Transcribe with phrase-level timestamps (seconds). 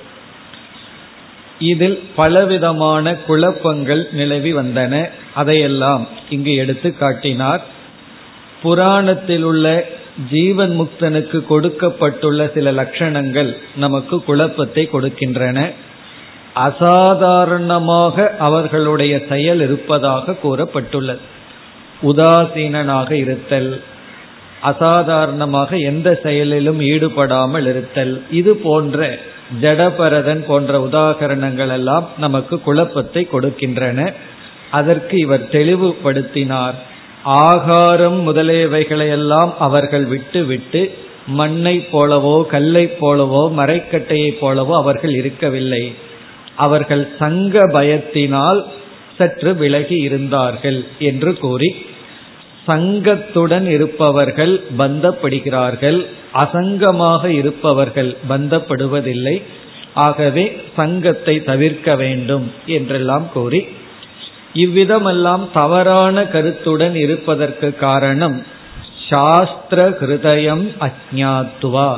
[1.59, 5.11] இதில் பலவிதமான குழப்பங்கள் நிலவி வந்தன.
[5.35, 7.65] அதையெல்லாம் இங்கு எடுத்து காட்டினார்.
[8.63, 9.89] புராணத்தில் உள்ள
[10.31, 15.73] ஜீவன் முக்தனுக்கு கொடுக்கப்பட்டுள்ள சில லட்சணங்கள் நமக்கு குழப்பத்தை கொடுக்கின்றன.
[16.55, 21.23] அசாதாரணமாக அவர்களுடைய செயல் இருப்பதாக கூறப்பட்டுள்ளது.
[22.03, 23.83] உதாசீனனாக இருத்தல்
[24.63, 29.19] அசாதாரணமாக எந்த செயலிலும் ஈடுபடாமல் இருத்தல் இது போன்ற
[29.63, 34.13] ஜடபரதன் போன்ற உதாகரணங்கள் எல்லாம் நமக்கு குழப்பத்தை கொடுக்கின்றன.
[34.71, 36.75] அதற்கு இவர் தெளிவுபடுத்தினார்.
[37.23, 40.95] ஆகாரம் முதலியவைகளையெல்லாம் அவர்கள் விட்டு விட்டு
[41.27, 45.95] மண்ணை போலவோ கல்லை போலவோ மரைக்கட்டையை போலவோ அவர்கள் இருக்கவில்லை.
[46.57, 48.61] அவர்கள் சங்க பயத்தினால்
[49.19, 51.71] சற்று விலகி இருந்தார்கள் என்று கூறி
[52.69, 55.99] சங்கத்துடன் இருப்பவர்கள் பந்தப்படுகிறார்கள்
[56.35, 59.37] அசங்கமாக இருப்பவர்கள் பந்தப்படுவதில்லை
[59.95, 60.45] ஆகவே
[60.77, 63.61] சங்கத்தை தவிர்க்க வேண்டும் என்றெல்லாம் கூறி
[64.55, 68.37] இவ்விதமெல்லாம் தவறான கருத்துடன் இருப்பதற்கு காரணம்
[69.09, 71.89] சாஸ்திர ஹிருதயம் அஜாத்துவா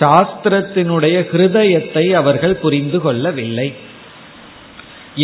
[0.00, 3.68] சாஸ்திரத்தினுடைய ஹிருதயத்தை அவர்கள் புரிந்து கொள்ளவில்லை.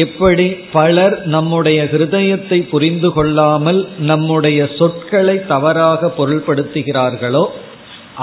[0.05, 7.45] எப்படி பலர் நம்முடைய ஹிருதயத்தை புரிந்து கொள்ளாமல் நம்முடைய சொற்களை தவறாக பொருள்படுத்துகிறார்களோ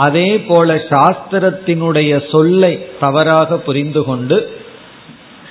[0.06, 4.38] அதே போல சாஸ்திரத்தினுடைய சொல்லை தவறாக புரிந்து கொண்டு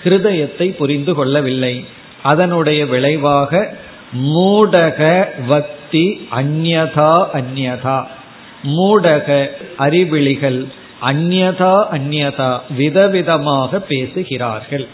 [0.03, 1.75] ஹிருதயத்தை புரிந்து கொள்ளவில்லை.
[2.22, 3.62] அதனுடைய விளைவாக
[4.34, 5.00] மூடக
[5.49, 6.06] வக்தி
[6.41, 7.99] அந்யதா அந்யதா
[8.77, 9.28] மூடக
[9.77, 10.61] அறிவிழிகள்
[11.03, 14.87] அந்நதா அந்நதா விதவிதமாக பேசுகிறார்கள்.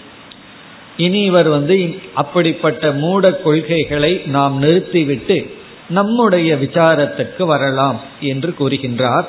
[0.96, 5.54] இனி இவர் வந்து அப்படிப்பட்ட மூட கொள்கைகளை நாம் நிறுத்திவிட்டு
[5.88, 9.24] நம்முடைய விசாரத்திற்கு வரலாம் என்று கூறுகின்றார்.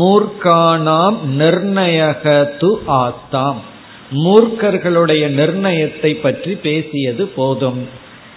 [0.00, 3.60] மூர்க்கானாம் நிர்ணயக து ஆஸ்தாம்
[4.12, 7.88] மூர்க்கர்களுடைய நிர்ணயத்தை பற்றி பேசியது போதும்.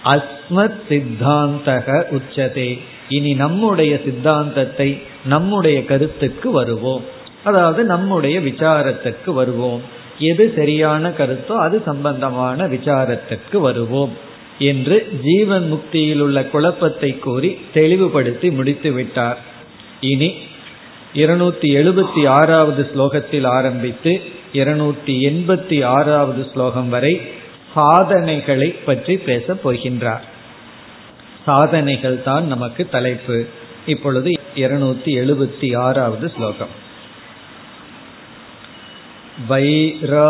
[0.04, 2.80] அஸ்மத் சித்தாந்தக உச்சதே.
[3.08, 7.04] இனி நம்முடைய சித்தாந்தத்தை நம்முடைய கருத்துக்கு வருவோம்.
[7.44, 9.82] அதாவது நம்முடைய விசாரத்திற்கு வருவோம்.
[10.18, 14.12] எது சரியான கருத்தோ அது சம்பந்தமான விசாரத்திற்கு வருவோம்
[14.58, 19.38] என்று ஜீவன் முக்தியில் உள்ள குழப்பத்தை கூறி தெளிவுபடுத்தி முடித்து விட்டார்.
[20.00, 20.34] இனி
[21.14, 24.20] இருநூத்தி எழுபத்தி ஆறாவது ஸ்லோகத்தில் ஆரம்பித்து
[24.52, 27.20] இருநூத்தி எண்பத்தி ஆறாவது ஸ்லோகம் வரை
[27.74, 30.24] சாதனைகளை பற்றி பேசப் போகின்றார்.
[31.44, 33.44] சாதனைகள் தான் நமக்கு தலைப்பு.
[33.86, 36.82] இப்பொழுது இருநூத்தி எழுபத்தி ஆறாவது ஸ்லோகம்.
[39.51, 40.21] वैराग्यभूतो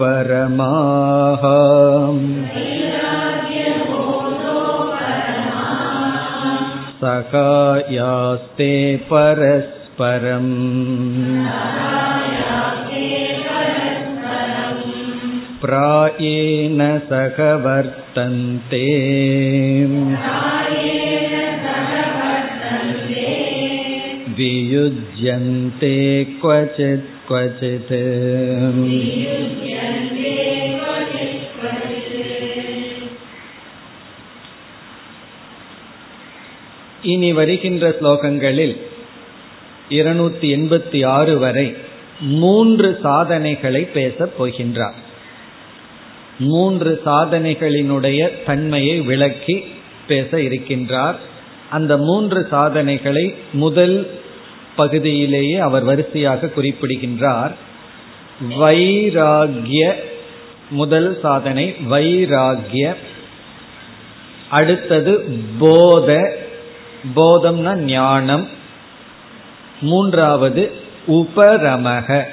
[0.00, 1.44] परमाः
[7.02, 8.72] सखायास्ते
[9.12, 10.52] परस्परम्
[15.62, 16.78] प्रायेण
[17.08, 18.86] सह वर्तन्ते
[24.36, 25.96] वियुज्यन्ते
[26.40, 27.94] क्वचित् क्वचित्
[37.04, 38.74] இனி வருகின்ற ஸ்லோகங்களில்
[39.88, 41.68] இருநூத்தி எண்பத்தி ஆறு வரை
[42.40, 44.98] மூன்று சாதனைகளை பேசப் போகின்றார்
[46.38, 49.56] மூன்று சாதனைகளினுடைய தன்மையை விளக்கி
[50.06, 51.16] பேச இருக்கின்றார்
[51.70, 53.96] அந்த மூன்று சாதனைகளை முதல்
[54.75, 57.55] பகுதியிலேயே அவர் வரிசையாக குறிப்பிடுகின்றார்.
[58.49, 59.93] வைராகிய
[60.69, 62.95] முதல் சாதனை வைராகிய.
[64.49, 66.37] அடுத்தது போத.
[67.15, 68.49] போதம்னா ஞானம்.
[69.81, 70.71] மூன்றாவது
[71.07, 72.23] உபரமக.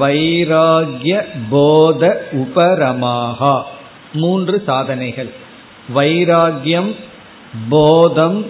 [0.00, 3.62] வைராகிய போத உபரமாகா.
[4.12, 5.30] மூன்று சாதனைகள்.
[5.94, 6.96] வைராகியம்
[7.68, 8.46] போதம்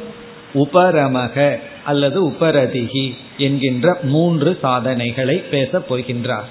[0.54, 1.60] உபரமக.
[1.84, 6.48] அல்லது உபரதிகி என்கின்ற மூன்று சாதனைகளை பேசப் போகின்றார்.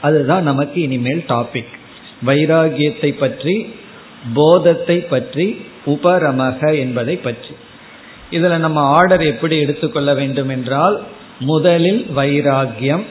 [0.00, 1.74] அதுதான் நமக்கு இனிமேல் டாபிக்
[2.26, 3.74] வைராகியத்தை பற்றி
[4.34, 5.46] போதத்தை பற்றி
[5.86, 7.54] உபரமக என்பதை பற்றி.
[8.30, 10.96] இதில் நம்ம ஆர்டர் எப்படி எடுத்துக்கொள்ள வேண்டும் என்றால்
[11.40, 13.04] முதலில் வைராகியம்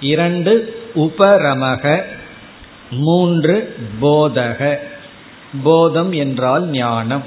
[0.00, 0.52] இரண்டு
[0.94, 2.02] உபரமக
[2.90, 3.56] மூன்று
[4.00, 4.60] போதக.
[5.62, 7.24] போதம் என்றால் ஞானம்.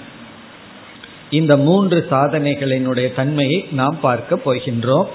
[1.34, 5.08] இந்த மூன்று சாதனைகளினுடைய தன்மையை நாம் பார்க்க போகின்றோம்.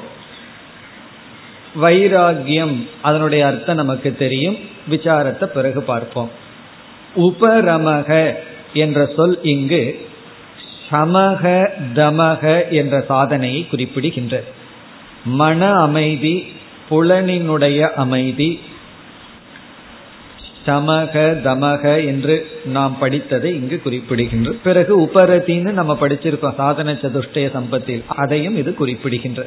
[1.82, 4.56] வைராகியம் அதனுடைய அர்த்தம் நமக்கு தெரியும்.
[4.90, 6.30] விசாரத்தை பிறகு பார்ப்போம்.
[7.16, 8.34] உபரமக
[8.74, 9.82] என்ற சொல் இங்கு
[10.90, 14.48] சமக தமக என்ற சாதனையை குறிப்பிடுகின்றது.
[15.24, 16.34] மன அமைதி
[16.90, 18.60] புலனினுடைய அமைதி
[20.68, 21.14] சமக
[21.46, 28.02] தமக என்று நாம் படித்ததை இங்கு குறிப்பிடுகின்ற பிறகு உபரத்தின்னு நம்ம படிச்சிருக்கோம் சாதன சதுஷ்டய சம்பத்தில்.
[28.08, 29.46] அதையும் இது குறிப்பிடுகின்ற.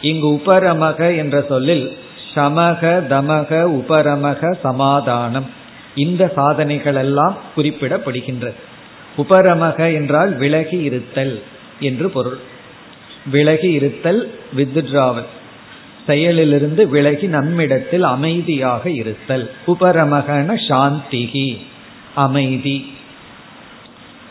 [0.00, 1.96] இங்கு உபரமக என்ற சொல்லில்
[2.34, 5.50] சமக தமக உபரமக சமாதானம்
[5.94, 8.54] இந்த சாதனைகள் எல்லாம் குறிப்பிடப்படுகின்றது
[9.16, 11.42] உபரமக என்றால் விலகி இருத்தல்
[11.80, 12.38] என்று பொருள்.
[13.30, 15.28] விலகி இருத்தல் வித்ராவல்
[16.06, 19.50] செயலிலிருந்து விலகி நம்மிடத்தில் அமைதியாக இருத்தல்.
[19.66, 21.58] உபரமகன சாந்திகி.
[22.14, 22.92] அமைதி.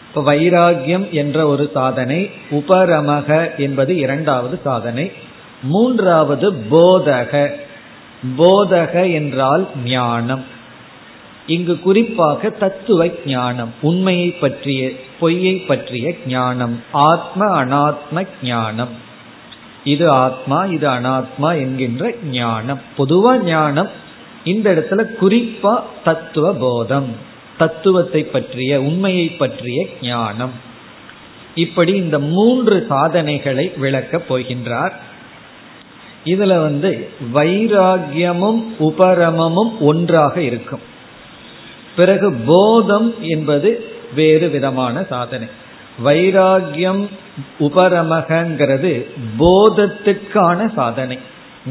[0.07, 5.11] இப்போ வைராகியம் என்ற ஒரு சாதனை உபரமக என்பது இரண்டாவது சாதனை.
[5.63, 7.49] மூன்றாவது போதக.
[8.37, 10.43] போதக என்றால் ஞானம்.
[11.47, 19.07] இங்கு குறிப்பாக தத்துவ ஞானம் உண்மையை பற்றிய பொய்யை பற்றிய ஞானம் ஆத்ம அனாத்ம ஞானம்.
[19.83, 22.81] இது ஆத்மா இது அனாத்மா என்கின்ற ஞானம்.
[22.97, 23.89] பொதுவா ஞானம்
[24.43, 27.15] இந்த இடத்துல குறிப்பா தத்துவ போதம்
[27.57, 30.51] தத்துவத்தை பற்றிய உண்மையை பற்றிய ஞானம்.
[31.55, 34.91] இப்படி இந்த மூன்று சாதனைகளை விளக்கப் போகின்றார்.
[36.25, 40.79] இதுல வந்து வைராகியமும் உபரமமும் ஒன்றாக இருக்கும்.
[41.95, 43.85] பிறகு போதம் என்பது
[44.15, 45.47] வேறு விதமான சாதனை.
[46.05, 47.07] வைராகியம்
[47.59, 49.05] உபரமகங்கிறது
[49.39, 51.19] போதத்துக்கான சாதனை.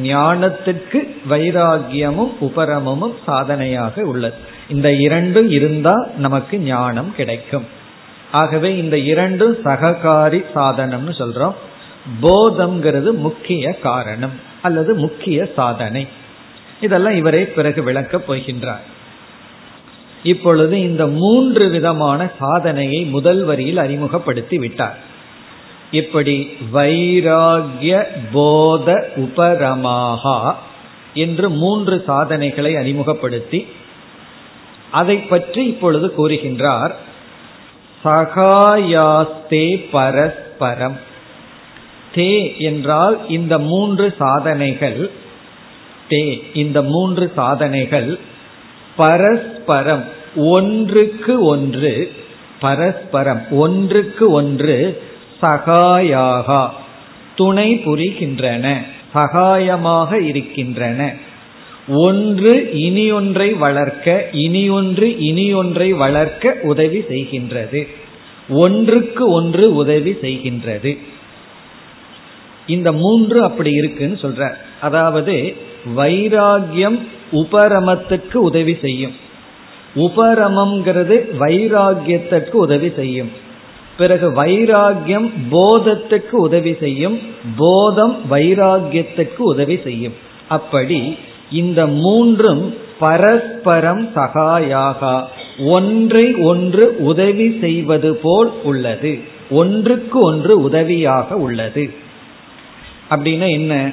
[0.03, 4.35] ஞானத்துக்கு வைராகியமும் உபரமமும் சாதனையாக உள்ளது.
[4.69, 7.67] இந்த இரண்டும் இருந்தா நமக்கு ஞானம் கிடைக்கும்.
[8.33, 11.55] ஆகவே இந்த இரண்டும் சககாரி சாதனம்னு சொல்றோம்.
[12.23, 14.33] போதம்ங்கிறது முக்கிய காரணம்
[14.63, 16.09] அல்லது முக்கிய சாதனை.
[16.81, 18.85] இதெல்லாம் இவரே பிறகு விளக்கப் போகின்றார்.
[20.23, 24.99] இப்பொழுது இந்த மூன்று விதமான சாதனையை முதல் வரியில் அறிமுகப்படுத்தி விட்டார்.
[25.91, 30.55] இப்படி வைராகிய போத உபரமாகா
[31.15, 33.67] என்று மூன்று சாதனைகளை அறிமுகப்படுத்தி
[34.91, 36.93] அதை பற்றி இப்பொழுது கூறுகின்றார்.
[38.05, 41.01] சகாயாஸ்தே பரஸ்பரம்.
[42.15, 45.11] தே என்றால் இந்த மூன்று சாதனைகள்
[46.09, 48.19] தே இந்த மூன்று சாதனைகள்
[49.69, 50.05] பரஸ்பரம்.
[50.37, 51.93] ஒன்றுக்கு ஒன்று
[52.61, 53.43] பரஸ்பரம்.
[53.51, 54.77] ஒன்றுக்கு ஒன்று
[55.43, 56.63] சகாயாகா
[57.35, 58.67] துணை புரிகின்றன
[59.15, 61.01] சகாயமாக இருக்கின்றன.
[62.07, 62.55] ஒன்று
[62.87, 67.81] இனி ஒன்றை வளர்க்க இனி ஒன்று இனி ஒன்றை வளர்க்க உதவி செய்கின்றது.
[68.63, 70.93] ஒன்றுக்கு ஒன்று உதவி செய்கின்றது.
[72.67, 74.43] இந்த மூன்று அப்படி இருக்குன்னு சொல்ற
[74.81, 75.37] அதாவது
[75.97, 76.99] வைராகியம்
[77.33, 79.17] உபரமத்துக்கு உதவி செய்யும்.
[79.95, 83.31] உபரமம்ங்கிறது வைராகியத்திற்கு உதவி செய்யும்.
[83.99, 87.21] பிறகு வைராகியம் போதத்துக்கு உதவி செய்யும்.
[87.57, 90.15] போதம் வைராகியத்துக்கு உதவி செய்யும்.
[90.49, 91.19] அப்படி
[91.51, 95.25] இந்த மூன்றும் பரஸ்பரம் சகாயாகா.
[95.67, 99.19] ஒன்றை ஒன்று உதவி செய்வது போல் உள்ளது.
[99.51, 101.91] ஒன்றுக்கு ஒன்று உதவியாக உள்ளது.
[103.11, 103.93] அப்படின்னா என்ன?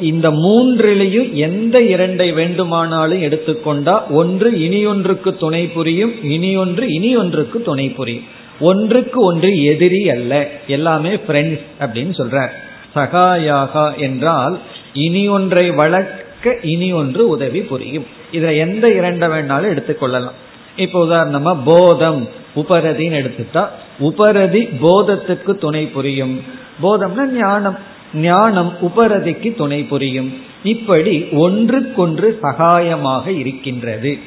[0.00, 7.62] இந்த மூன்றிலையும் எந்த இரண்டை வேண்டுமானாலும் எடுத்துக்கொண்டா ஒன்று இனி ஒன்றுக்கு துணை புரியும் இனி ஒன்று இனி ஒன்றுக்கு
[7.62, 8.24] துணை புரியும்.
[8.60, 12.50] ஒன்றுக்கு ஒன்று எதிரி அல்ல எல்லாமே ஃப்ரெண்ட்ஸ் அப்படின்னு சொல்றார்.
[12.94, 14.58] சகாயாகா என்றால்
[14.92, 18.06] இனி ஒன்றை வளர்க்க இனி ஒன்று உதவி புரியும்.
[18.32, 20.38] இதுல எந்த இரண்ட வேணாலும் எடுத்துக்கொள்ளலாம்.
[20.76, 26.40] இப்ப உதாரணமா போதம் உபரதின்னு எடுத்துட்டா உபரதி போதத்துக்கு துணை புரியும்.
[26.82, 27.94] போதம்னா ஞானம்.
[28.16, 30.42] ஞானம் உபரதிக்கு துணை புரியும்.
[30.62, 34.18] இப்படி ஒன்றுக்கொன்று சகாயமாக இருக்கின்றது.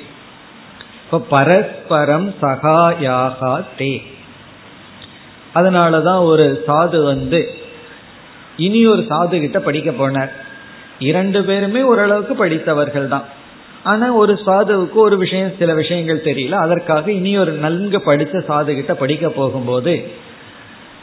[1.06, 4.02] இப்ப பரஸ்பரம் சகாயாகா தே.
[5.56, 7.50] அதனாலதான் ஒரு சாது வந்து
[8.58, 10.32] இனி ஒரு சாது கிட்ட படிக்க போனார்.
[11.00, 13.24] இரண்டு பேருமே ஓரளவுக்கு படித்தவர்கள் தான்.
[13.84, 16.52] ஆனா ஒரு சாதுவுக்கு ஒரு விஷயம் சில விஷயங்கள் தெரியல.
[16.52, 20.12] அதற்காக இனி ஒரு நன்கு படித்த சாது கிட்ட படிக்க போகும்போது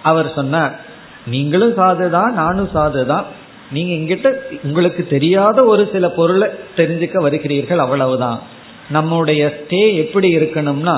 [0.02, 0.94] அவர் சொன்னார்
[1.26, 3.24] நீங்களும் சாதுதான் நானும் சாதுதான்
[3.72, 4.28] நீங்க எங்கிட்ட
[4.62, 8.40] உங்களுக்கு தெரியாத ஒரு சில பொருளை தெரிஞ்சுக்க வருகிறீர்கள் அவ்வளவுதான்.
[8.90, 10.96] நம்முடைய ஸ்டே எப்படி இருக்கணும்னா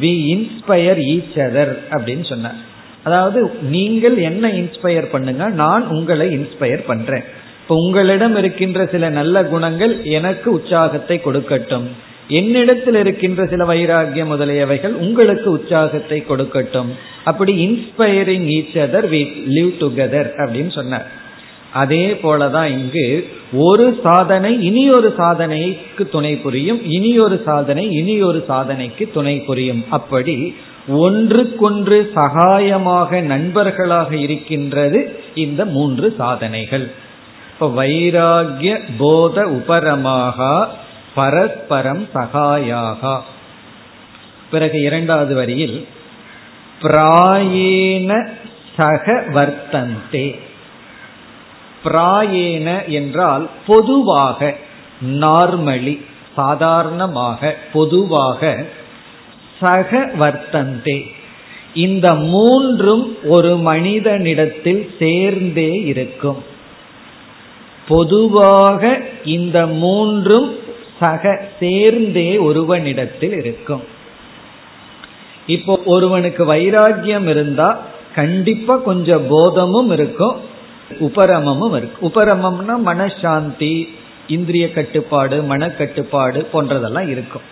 [0.00, 2.58] வி இன்ஸ்பயர் ஈச் அதர் அப்படின்னு சொன்னார்.
[3.04, 7.24] அதாவது நீங்கள் என்ன இன்ஸ்பயர் பண்ணுங்க நான் உங்களை இன்ஸ்பயர் பண்றேன்.
[7.62, 11.86] இப்போ உங்களிடம் இருக்கின்ற சில நல்ல குணங்கள் எனக்கு உற்சாகத்தை கொடுக்கட்டும்.
[12.28, 16.86] என்னிடத்தில் இருக்கின்ற சில வைராகியம் முதலியவைகள் உங்களுக்கு உற்சாகத்தை கொடுக்கட்டும்.
[17.24, 21.10] அப்படி inspiring each other we live together அப்படின்னு சொன்னார்.
[21.72, 28.44] அதே போலதான் இங்கு ஒரு சாதனை இனி ஒரு சாதனைக்கு துணை புரியும் இனி ஒரு சாதனை இனி ஒரு
[28.48, 29.84] சாதனைக்கு துணை புரியும்.
[29.88, 30.54] அப்படி
[30.88, 36.90] ஒன்றுக்கொன்று சகாயமாக நண்பர்களாக இருக்கின்றது இந்த மூன்று சாதனைகள்.
[37.52, 40.68] இப்ப வைராகிய போத உபரமாக
[41.14, 43.20] பரஸ்பரம் சகாயாக.
[44.50, 45.86] பிறகு இரண்டாவது வரியில்
[46.82, 48.28] பிராயேன
[48.76, 50.40] சக வர்த்தந்தே.
[51.84, 54.56] பிராயேன என்றால் பொதுவாக
[55.06, 56.04] நார்மலி
[56.36, 58.66] சாதாரணமாக பொதுவாக
[59.60, 61.10] சக வர்த்தந்தே.
[61.74, 66.44] இந்த மூன்றும் ஒரு மனிதனிடத்தில் சேர்ந்தே இருக்கும்.
[67.88, 70.56] பொதுவாக இந்த மூன்றும்
[71.02, 73.84] சக சேர்ந்தே ஒருவனிடத்தில் இருக்கும்.
[75.56, 77.68] இப்போ ஒருவனுக்கு வைராக்கியம் இருந்தா
[78.14, 80.36] கண்டிப்பா கொஞ்சம் போதமும் இருக்கும்
[81.06, 82.04] உபரமமும் இருக்கும்.
[82.08, 83.74] உபரமம்னா மனசாந்தி
[84.26, 87.46] இந்திரிய கட்டுப்பாடு மனக்கட்டுப்பாடு போன்றதெல்லாம் இருக்கும்.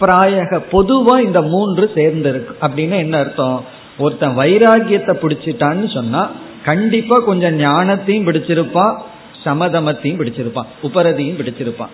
[0.00, 3.58] பிராயக பொதுவா இந்த மூன்று சேர்ந்து இருக்கு அப்படின்னு என்ன அர்த்தம்?
[4.04, 6.22] ஒருத்தன் வைராகியத்தை பிடிச்சிட்டான்னு சொன்னா
[6.68, 8.94] கண்டிப்பா கொஞ்சம் ஞானத்தையும் பிடிச்சிருப்பான்
[9.44, 11.92] சமதமத்தையும் பிடிச்சிருப்பான் உபரதியும் பிடிச்சிருப்பான்.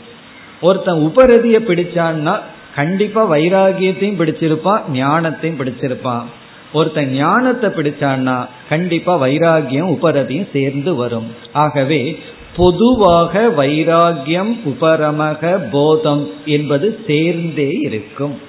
[0.61, 2.41] ஒருத்தன் உபரதியை பிடிச்சான்னா
[2.75, 6.23] கண்டிப்பா வைராகியத்தையும் பிடிச்சிருப்பான் ஞானத்தையும் பிடிச்சிருப்பான்
[6.73, 11.35] ஒருத்தன் ஞானத்தை பிடிச்சான்னா கண்டிப்பா வைராகியம் உபரதியும் சேர்ந்து வரும்.
[11.53, 12.19] ஆகவே
[12.57, 18.41] பொதுவாக வைராகியம் உபரமக போதம் என்பது சேர்ந்தே இருக்கும்.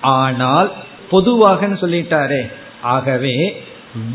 [0.00, 0.72] ஆனால்
[1.10, 2.50] பொதுவாக சொல்லிட்டாரே.
[2.82, 3.62] ஆகவே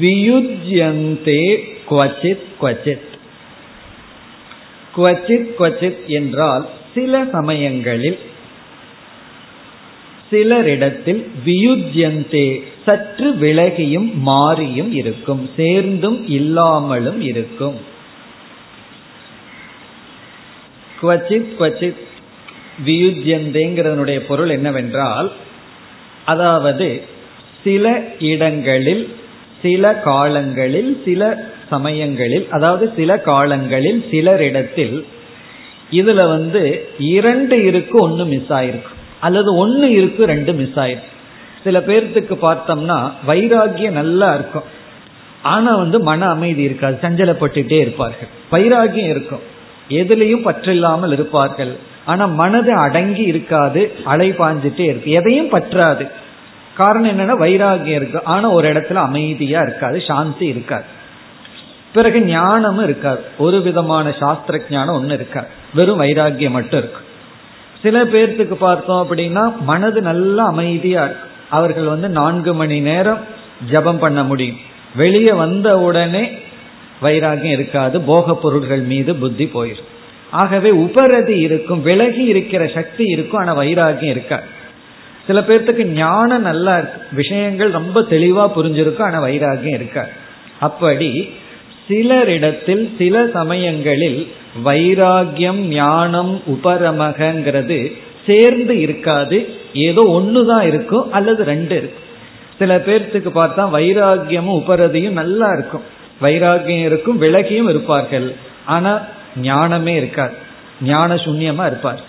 [0.02, 1.58] வியுஜ்யந்தே
[1.90, 3.10] குவச்சித் குவச்சித்.
[4.98, 8.20] குவச்சித் குவச்சித் என்றால் சில சமயங்களில்
[10.32, 17.76] சிலரிடத்தில் வியுஜ்யந்தே சற்று விலகியும் மாறியும் இருக்கும் சேர்ந்தும் இல்லாமலும் இருக்கும்.
[21.02, 22.02] குவச்சித் குவச்சித்
[22.86, 25.32] வியுஜ்யந்தேங்கிறதனுடைய பொருள் என்னவென்றால்
[26.26, 27.04] அதாவது
[27.64, 29.10] சில இடங்களில்
[29.62, 34.98] சில காலங்களில் சில சமயங்களில் அதாவது சில காலங்களில் சிலரிடத்தில்
[35.92, 36.62] இதுல வந்து
[37.00, 38.92] இரண்டு இருக்கு ஒன்னு மிஸ் ஆயிருக்கு.
[39.20, 41.10] அல்லது ஒன்னு இருக்கு ரெண்டு மிஸ் ஆயிருக்கு.
[41.64, 44.68] சில பேர்த்துக்கு பார்த்தோம்னா வைராகியம் நல்லா இருக்கும்.
[45.42, 48.30] ஆனா வந்து மன அமைதி இருக்காது சஞ்சலப்பட்டுட்டே இருப்பார்கள்.
[48.52, 49.44] வைராகியம் இருக்கும்.
[49.90, 51.74] எதுலையும் பற்றில்லாமல் இருப்பார்கள்.
[52.06, 55.12] ஆனா மனது அடங்கி இருக்காது அலை பாஞ்சிட்டே இருக்கு.
[55.12, 56.06] எதையும் பற்றாது.
[56.78, 58.24] காரணம் என்னன்னா வைராகியம் இருக்கு.
[58.24, 61.00] ஆனா ஒரு இடத்துல அமைதியா இருக்காது சாந்தி இருக்காது.
[61.94, 63.24] பிறகு ஞானமும் இருக்காது.
[63.38, 65.48] ஒரு விதமான சாஸ்திர ஞானம் ஒன்று இருக்காது.
[65.74, 67.02] வெறும் வைராகியம் மட்டும் இருக்கு.
[67.82, 71.30] சில பேர்த்துக்கு பார்த்தோம் அப்படின்னா மனது நல்ல அமைதியா இருக்கு.
[71.50, 73.20] அவர்கள் வந்து நான்கு மணி நேரம்
[73.70, 74.58] ஜபம் பண்ண முடியும்.
[74.96, 76.32] வெளியே வந்த உடனே
[77.02, 78.02] வைராகியம் இருக்காது.
[78.02, 79.90] போக பொருள்கள் மீது புத்தி போயிடும்
[80.32, 84.44] ஆகவே உபரதி இருக்கும் விலகி இருக்கிற சக்தி இருக்கும் ஆனா வைராகியம் இருக்காது.
[85.28, 87.02] சில பேர்த்துக்கு ஞானம் நல்லா இருக்கு.
[87.12, 90.10] விஷயங்கள் ரொம்ப தெளிவா புரிஞ்சிருக்கும் ஆனா வைராகியம் இருக்காது.
[90.60, 91.34] அப்படி
[91.92, 94.28] சிலரிடத்தில் சில சமயங்களில்
[94.66, 97.92] வைராகியம் ஞானம் உபரமகங்கிறது
[98.26, 99.54] சேர்ந்து இருக்காது.
[99.74, 102.10] ஏதோ ஒன்று தான் இருக்கும் அல்லது ரெண்டு இருக்கும்
[102.58, 105.82] சில பேர்த்துக்கு பார்த்தா வைராகியமும் உபரதியும் நல்லா இருக்கும்.
[106.22, 108.36] வைராகியம் இருக்கும் விலகியும் இருப்பார்கள்.
[108.66, 109.06] ஆனா
[109.38, 110.34] ஞானமே இருக்காது.
[110.82, 112.02] ஞான சூன்யமா இருப்பார்.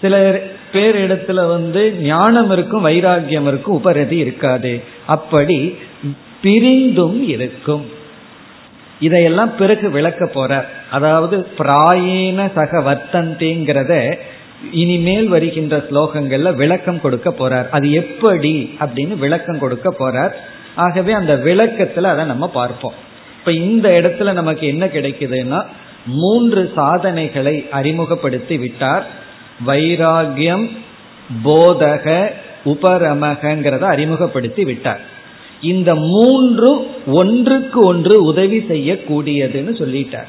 [0.00, 0.40] சில
[0.72, 4.82] பேர் இடத்துல வந்து ஞானம் இருக்கும் வைராகியம் இருக்கும் உபரதி இருக்காது.
[5.06, 5.76] அப்படி
[6.42, 7.95] பிரிந்தும் இருக்கும்.
[9.00, 10.64] இதையெல்லாம் பிறகு விளக்க போற.
[10.90, 14.18] அதாவது பிராயேன சக வர்த்தந்தேங்கிறத
[14.72, 17.68] இனிமேல் வருகின்ற ஸ்லோகங்கள்ல விளக்கம் கொடுக்க போறார்.
[17.68, 20.30] அது எப்படி அப்படின்னு விளக்கம் கொடுக்க போறார்.
[20.74, 22.92] ஆகவே அந்த விளக்கத்துல அதை நம்ம பார்ப்போம்.
[23.38, 25.64] இப்ப இந்த இடத்துல நமக்கு என்ன கிடைக்குதுன்னா
[26.06, 29.06] மூன்று சாதனைகளை அறிமுகப்படுத்தி விட்டார்.
[29.66, 30.70] வைராகியம்
[31.44, 32.30] போதக
[32.64, 35.00] உபரமகங்கிறத அறிமுகப்படுத்தி விட்டார்.
[35.60, 40.28] இந்த மூன்று ஒன்றுக்கு ஒன்று உதவி செய்யக்கூடியதுன்னு சொல்லிட்டார்.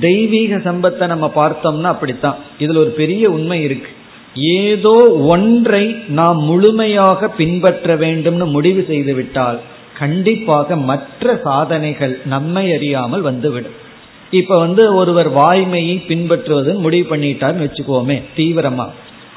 [0.00, 2.36] தெய்வீக சம்பத்தை நம்ம பார்த்தோம்னா அப்படித்தான்.
[2.58, 3.88] இதுல ஒரு பெரிய உண்மை இருக்கு.
[4.34, 9.60] ஏதோ ஒன்றை நாம் முழுமையாக பின்பற்ற வேண்டும்னு முடிவு செய்து விட்டால்
[9.98, 13.88] கண்டிப்பாக மற்ற சாதனைகள் நம்மை அறியாமல் வந்துவிடும்.
[14.30, 18.88] இப்ப வந்து ஒருவர் வாய்மையை பின்பற்றுவதுன்னு முடிவு பண்ணிட்டார்னு வச்சுக்கோமே தீவிரமா.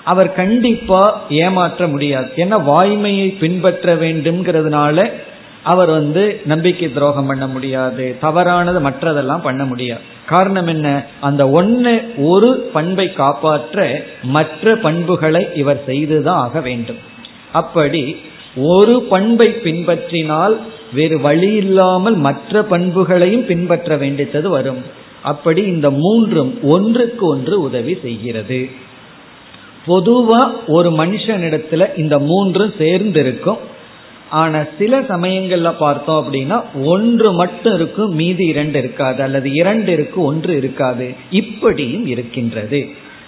[0.06, 2.32] அவர் கண்டிப்பா ஏமாற்ற முடியாது.
[2.36, 5.12] ஏன்னா வாய்மையை பின்பற்ற வேண்டும்ங்கிறதுனால
[5.64, 8.18] அவர் வந்து நம்பிக்கை துரோகம் பண்ண முடியாது.
[8.22, 10.02] தவறானது மற்றதெல்லாம் பண்ண முடியாது.
[10.26, 11.06] காரணம் என்ன?
[11.22, 16.98] அந்த ஒன்னு ஒரு பண்பை காப்பாற்ற மற்ற பண்புகளை இவர் செய்துதான் ஆக வேண்டும்.
[17.52, 18.18] அப்படி
[18.56, 20.58] ஒரு பண்பை பின்பற்றினால்
[20.94, 24.84] வேறு வழி இல்லாமல் மற்ற பண்புகளையும் பின்பற்ற வேண்டியது வரும்.
[25.22, 28.70] அப்படி இந்த மூன்றும் ஒன்றுக்கு ஒன்று உதவி செய்கிறது.
[29.88, 33.58] பொதுவா ஒரு மனுஷனிடத்துல இந்த மூன்றும் சேர்ந்து இருக்கும்
[34.30, 40.56] ஆனா சில சமயங்கள்ல பார்த்தோம் அப்படின்னா ஒன்று மட்டும் இருக்கும் மீதி இரண்டு இருக்காது அல்லது இரண்டு இருக்கு ஒன்று
[40.56, 41.14] இருக்காது.
[41.32, 42.88] இப்படியும் இருக்கின்றது.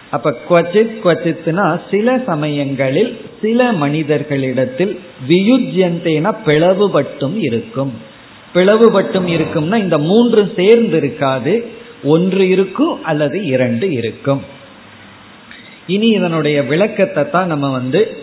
[0.09, 7.93] அப்ப குவச்சித் குவச்சித்னா சில சமயங்களில் சில மனிதர்களிடத்தில் வியுஜ்யந்தேன பிளவுபட்டும் இருக்கும்.
[8.53, 11.65] பிளவுபட்டும் இருக்கும்னா இந்த மூன்று சேர்ந்து இருக்காது
[12.03, 14.53] ஒன்று இருக்கும் அல்லது இரண்டு இருக்கும்.
[15.87, 18.17] இனி இதனுடைய விளக்கத்தை தான் நம்ம வந்து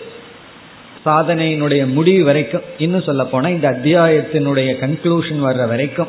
[1.04, 6.08] சாதனையினுடைய முடிவு வரைக்கும் இன்னும் சொல்ல போனா இந்த அத்தியாயத்தினுடைய கன்க்ளூஷன் வர்ற வரைக்கும்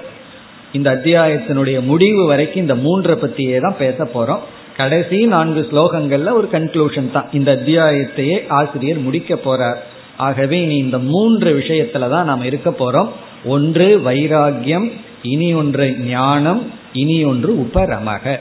[0.72, 4.40] இந்த அத்தியாயத்தினுடைய முடிவு வரைக்கும் இந்த மூன்றை பத்தியே தான் பேச போறோம்.
[4.78, 7.28] கடைசி நான்கு ஸ்லோகங்கள்ல ஒரு கன்க்ளூஷன் தான்.
[7.32, 9.80] இந்த அத்தியாயத்தையே ஆசிரியர் முடிக்க போறார்.
[10.18, 13.08] ஆகவே இனி இந்த மூன்று விஷயத்துல தான் நாம் இருக்க போறோம்.
[13.46, 18.40] ஒன்று வைராகியம் இனி ஒன்று ஞானம் இனி ஒன்று உபரமக.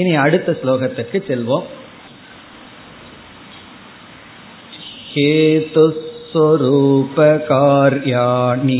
[0.00, 1.66] இனி அடுத்த ஸ்லோகத்துக்கு செல்வோம்
[7.54, 8.78] हेतुस्वरूपकार्याणि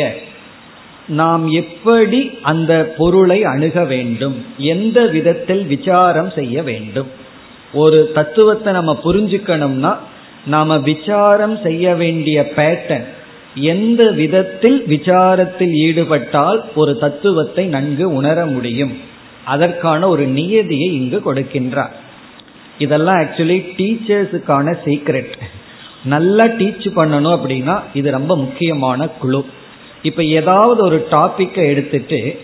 [1.20, 4.38] நாம் எப்படி அந்த பொருளை அணுக வேண்டும்
[4.74, 7.10] எந்த விதத்தில் விசாரம் செய்ய வேண்டும்.
[7.74, 9.94] ஒரு தத்துவத்தை நம்ம புரிஞ்சுக்கணும்னா
[10.46, 13.08] நாம விசாரம் செய்ய வேண்டிய பேட்டர்ன்
[13.62, 18.98] எந்த விதத்தில் விசாரத்தில் ஈடுபட்டால் ஒரு தத்துவத்தை நன்கு உணர முடியும்.
[19.46, 21.94] அதற்கான ஒரு நியதியை இங்கு கொடுக்கின்றார்.
[22.78, 25.36] இதெல்லாம் ஆக்சுவலி டீச்சர்ஸுக்கான சீக்ரெட்
[26.04, 29.46] நல்லா டீச் பண்ணணும் அப்படின்னா இது ரொம்ப முக்கியமான குழு.
[30.02, 32.40] இப்ப ஏதாவது ஒரு டாபிக்கை எடுத்துட்டு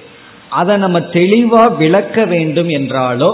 [0.50, 3.34] அதை நம்ம தெளிவா விளக்க வேண்டும் என்றாலோ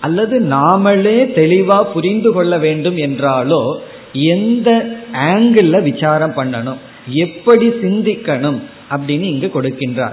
[0.00, 3.74] அல்லது நாமளே தெளிவா புரிந்து கொள்ள வேண்டும் என்றாலோ
[4.12, 6.80] எந்த ஆங்கிள் விசாரம் பண்ணணும்?
[7.06, 8.60] எப்படி சிந்திக்கணும்
[8.90, 10.12] அப்படின்னு இங்கு கொடுக்கின்றார்.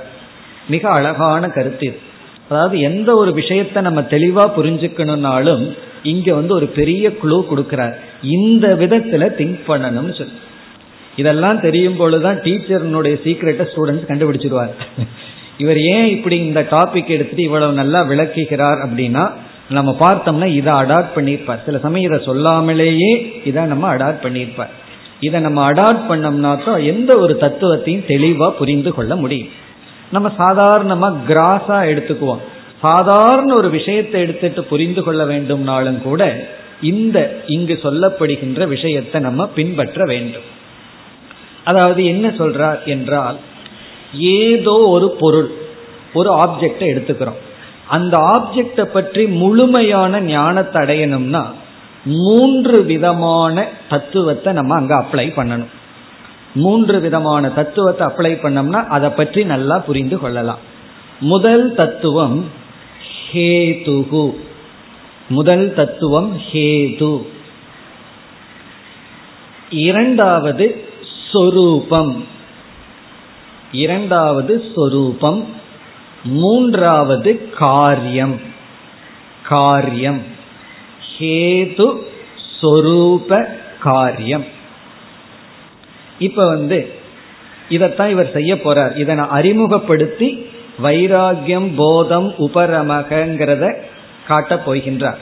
[0.67, 1.99] மிக அழகான கருத்து இது.
[2.49, 7.93] அதாவது எந்த ஒரு விஷயத்தை நம்ம தெளிவா புரிஞ்சுக்கணும்னாலும் இங்க வந்து ஒரு பெரிய குழு கொடுக்கிறார்.
[8.23, 10.34] இந்த விதத்துல திங்க் பண்ணணும்னு சொல்லி.
[11.15, 14.71] இதெல்லாம் தெரியும் பொழுதுதான் டீச்சர்னுடைய சீக்ரெட்டை ஸ்டூடெண்ட்ஸ் கண்டுபிடிச்சிருவார்.
[15.58, 19.32] இவர் ஏன் இப்படி இந்த டாபிக் எடுத்துட்டு இவ்வளவு நல்லா விளக்குகிறார் அப்படின்னா
[19.69, 21.63] நம்ம பார்த்தோம்னா இதை அடாப்ட் பண்ணியிருப்பார்.
[21.65, 24.69] சில சமயம் இதை சொல்லாமலேயே இதை நம்ம அடாப்ட் பண்ணியிருப்பார்.
[25.19, 29.51] இதை நம்ம அடாப்ட் பண்ணோம்னா தான் எந்த ஒரு தத்துவத்தையும் தெளிவாக புரிந்து கொள்ள முடியும்.
[30.12, 32.43] நம்ம சாதாரணமாக கிராஸாக எடுத்துக்குவோம்.
[32.82, 36.21] சாதாரண ஒரு விஷயத்தை எடுத்துட்டு புரிந்து கொள்ள வேண்டும்னாலும் கூட
[36.91, 40.47] இந்த இங்கு சொல்லப்படுகின்ற விஷயத்தை நம்ம பின்பற்ற வேண்டும்.
[41.63, 43.38] அதாவது என்ன சொல்றார் என்றால்
[44.41, 45.49] ஏதோ ஒரு பொருள்
[46.13, 47.39] ஒரு ஆப்ஜெக்டை எடுத்துக்கிறோம்.
[47.88, 51.43] அந்த ஆப்ஜெக்டை பற்றி முழுமையான ஞானத்தை அடையணும்னா
[52.04, 55.68] மூன்று விதமான தத்துவத்தை நம்ம அங்க அப்ளை பண்ணணும்.
[56.54, 60.58] மூன்று விதமான தத்துவத்தை அப்ளை பண்ணோம்னா அதை பற்றி நல்லா புரிந்து கொள்ளலாம்.
[61.20, 62.46] முதல் தத்துவம்
[63.32, 64.36] ஹேதுகு.
[65.30, 67.26] முதல் தத்துவம் ஹேது.
[69.70, 70.90] இரண்டாவது
[71.32, 72.26] சொரூபம்.
[73.72, 75.48] இரண்டாவது சொரூபம்.
[76.24, 78.40] மூன்றாவது காரியம்.
[79.44, 80.38] காரியம்.
[81.19, 81.88] ஹேது
[82.62, 83.45] சொரூப
[83.79, 84.45] காரியம்.
[86.19, 86.93] இப்ப வந்து
[87.69, 88.97] இதைத்தான் இவர் செய்ய போறார்.
[88.97, 90.45] இதை நான் அறிமுகப்படுத்தி
[90.84, 93.75] வைராகியம் போதம் உபரமகங்கிறத
[94.27, 95.19] காட்டப் போகின்றார்.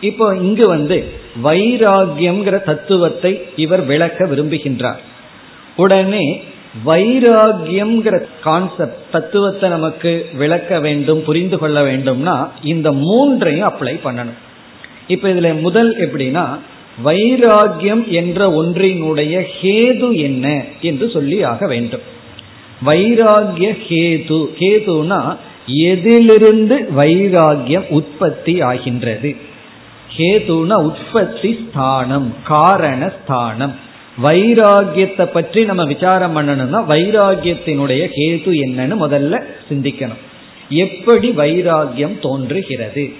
[0.00, 5.00] இப்போ இங்கு வந்து வைராகியம்ங்கிற தத்துவத்தை இவர் விளக்க விரும்புகின்றார்.
[5.76, 6.42] உடனே
[6.86, 14.38] வைராகியம்ங்கிற கான்செப்ட் தத்துவத்தை நமக்கு விளக்க வேண்டும் புரிந்து கொள்ள வேண்டும்னா இந்த மூன்றையும் அப்ளை பண்ணணும்.
[15.08, 16.58] இப்ப இதுல முதல் எப்படின்னா
[17.04, 22.00] வைராகியம் என்ற ஒன்றினுடைய ஹேது என்ன என்று சொல்லி ஆக வேண்டும்.
[22.86, 25.36] வைராகிய ஹேது ஹேதுனா
[25.66, 29.36] எதிலிருந்து வைராகியம் உற்பத்தி ஆகின்றது.
[30.16, 33.74] ஹேதுனா உற்பத்தி ஸ்தானம் காரண ஸ்தானம்.
[34.22, 40.20] வைராகியத்தை பற்றி நம்ம விசாரம் பண்ணணும்னா வைராகியத்தினுடைய ஹேது என்னன்னு முதல்ல சிந்திக்கணும்.
[40.68, 43.12] எப்படி வைராகியம் தோன்றுகிறது?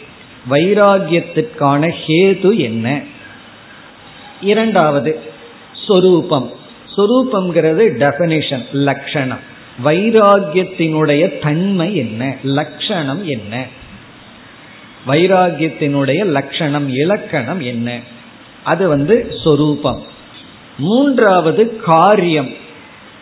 [0.48, 3.00] வைராகியத்திற்கான ஹேது என்ன?
[4.40, 5.20] இரண்டாவது
[5.87, 6.50] சொரூபம்.
[6.96, 9.38] சொரூபம்ங்கிறது டெபனிஷன் லட்சணம்
[9.85, 12.37] வைராகியத்தினுடைய தன்மை என்ன?
[12.42, 13.66] லட்சணம் என்ன?
[15.07, 18.00] வைராகியத்தினுடைய லட்சணம் இலக்கணம் என்ன?
[18.62, 20.03] அது வந்து சொரூபம்.
[20.79, 22.55] மூன்றாவது காரியம்.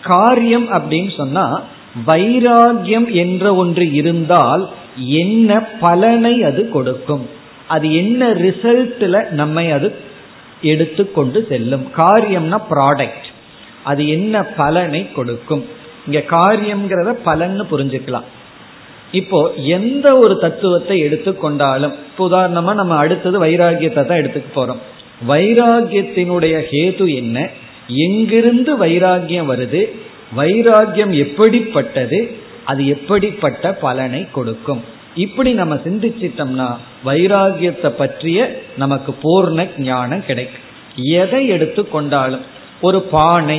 [0.03, 1.63] காரியம் அப்படின்னு சொன்னா
[2.07, 7.29] வைராகியம் என்ற ஒன்று இருந்தால் என்ன பலனை அது கொடுக்கும்?
[7.67, 9.95] அது என்ன ரிசல்ட்ல நம்மை அது
[10.63, 11.87] எடுத்துக்கொண்டு செல்லும்?
[11.97, 13.29] காரியம்னா ப்ராடக்ட்
[13.83, 15.65] அது என்ன பலனை கொடுக்கும்?
[16.07, 18.25] இங்க காரியம்ங்கிறத பலன்னு புரிஞ்சுக்கலாம்.
[19.13, 24.81] இப்போ எந்த ஒரு தத்துவத்தை எடுத்துக்கொண்டாலும் இப்போ உதாரணமா நம்ம அடுத்தது வைராகியத்தை தான் எடுத்துக்க போறோம்.
[25.29, 27.51] வைராகியத்தினுடைய ஹேது என்ன?
[27.89, 29.89] எங்கிருந்து வைராகியம் வருது?
[30.37, 32.37] வைராகியம் எப்படிப்பட்டது?
[32.71, 34.83] அது எப்படிப்பட்ட பலனை கொடுக்கும்?
[35.15, 36.67] இப்படி நம்ம சிந்திச்சிட்டோம்னா
[37.05, 40.67] வைராகியத்தை பற்றிய நமக்கு பூர்ண ஞானம் கிடைக்கும்.
[40.97, 42.45] எதை எடுத்துக்கொண்டாலும்
[42.81, 43.59] ஒரு பானை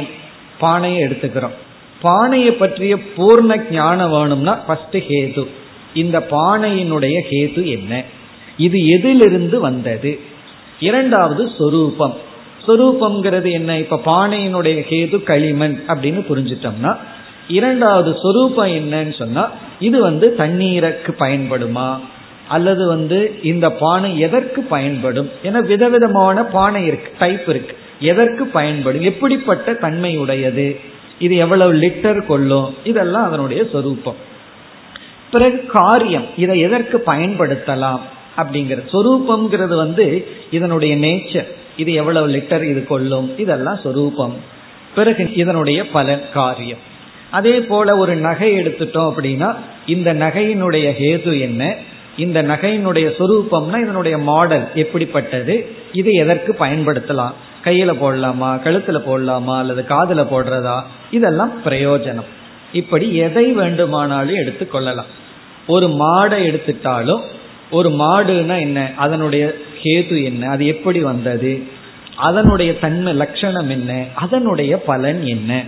[0.59, 1.57] பானையை எடுத்துக்கிறோம்.
[2.01, 5.43] பானையை பற்றிய பூர்ண ஞானம் வேணும்னா ஃபர்ஸ்ட் ஹேது.
[5.93, 8.03] இந்த பானையினுடைய ஹேது என்ன?
[8.57, 10.19] இது எதிலிருந்து வந்தது?
[10.79, 12.17] இரண்டாவது சொரூபம்.
[12.67, 13.77] சொரூபம்ங்கிறது என்ன?
[13.77, 16.93] இப்ப பானையினுடைய ஹேது களிமண் அப்படின்னு புரிஞ்சிட்டோம்னா
[17.49, 21.99] இரண்டாவது சொரூபம் என்னன்னு சொன்னா இது வந்து தண்ணீருக்கு பயன்படுமா?
[22.47, 25.29] அல்லது வந்து இந்த பானை எதற்கு பயன்படும்?
[25.43, 27.77] என விதவிதமான பானை இருக்கு டைப் இருக்கு.
[27.99, 29.01] எதற்கு பயன்படும்?
[29.01, 30.79] எப்படிப்பட்ட தன்மை உடையது?
[31.19, 32.75] இது எவ்வளவு லிட்டர் கொள்ளும்?
[32.83, 34.15] இதெல்லாம் அதனுடைய சொரூபம்.
[35.31, 37.99] பிறகு காரியம் இதை எதற்கு பயன்படுத்தலாம்?
[38.37, 43.37] அப்படிங்கிற சொரூபம்ங்கிறது வந்து இதனுடைய நேச்சர் இது எவ்வளவு லிட்டர் இது கொள்ளும்?
[43.37, 44.33] இதெல்லாம் சொரூபம்.
[44.95, 46.97] பிறகு இதனுடைய பல காரியம்.
[47.31, 51.75] அதே போல ஒரு நகை எடுத்துட்டோம் அப்படின்னா இந்த நகையினுடைய ஹேது என்ன?
[52.17, 55.69] இந்த நகையினுடைய சொரூபம்னா இதனுடைய மாடல் எப்படிப்பட்டது?
[55.93, 57.31] இது எதற்கு பயன்படுத்தலாம்?
[57.63, 58.57] கையில போடலாமா?
[58.57, 59.57] கழுத்துல போடலாமா?
[59.57, 60.81] அல்லது காதுல போடுறதா?
[61.11, 62.29] இதெல்லாம் பிரயோஜனம்.
[62.73, 65.09] இப்படி எதை வேண்டுமானாலும் எடுத்துக்கொள்ளலாம்
[65.67, 67.21] ஒரு மாடை எடுத்துட்டாலும்
[67.71, 68.91] ஒரு மாடுனா என்ன?
[68.95, 70.49] அதனுடைய கேது என்ன?
[70.49, 71.63] அது எப்படி வந்தது?
[72.15, 74.03] அதனுடைய தன்மை லட்சணம் என்ன?
[74.15, 75.63] அதனுடைய பலன் என்ன?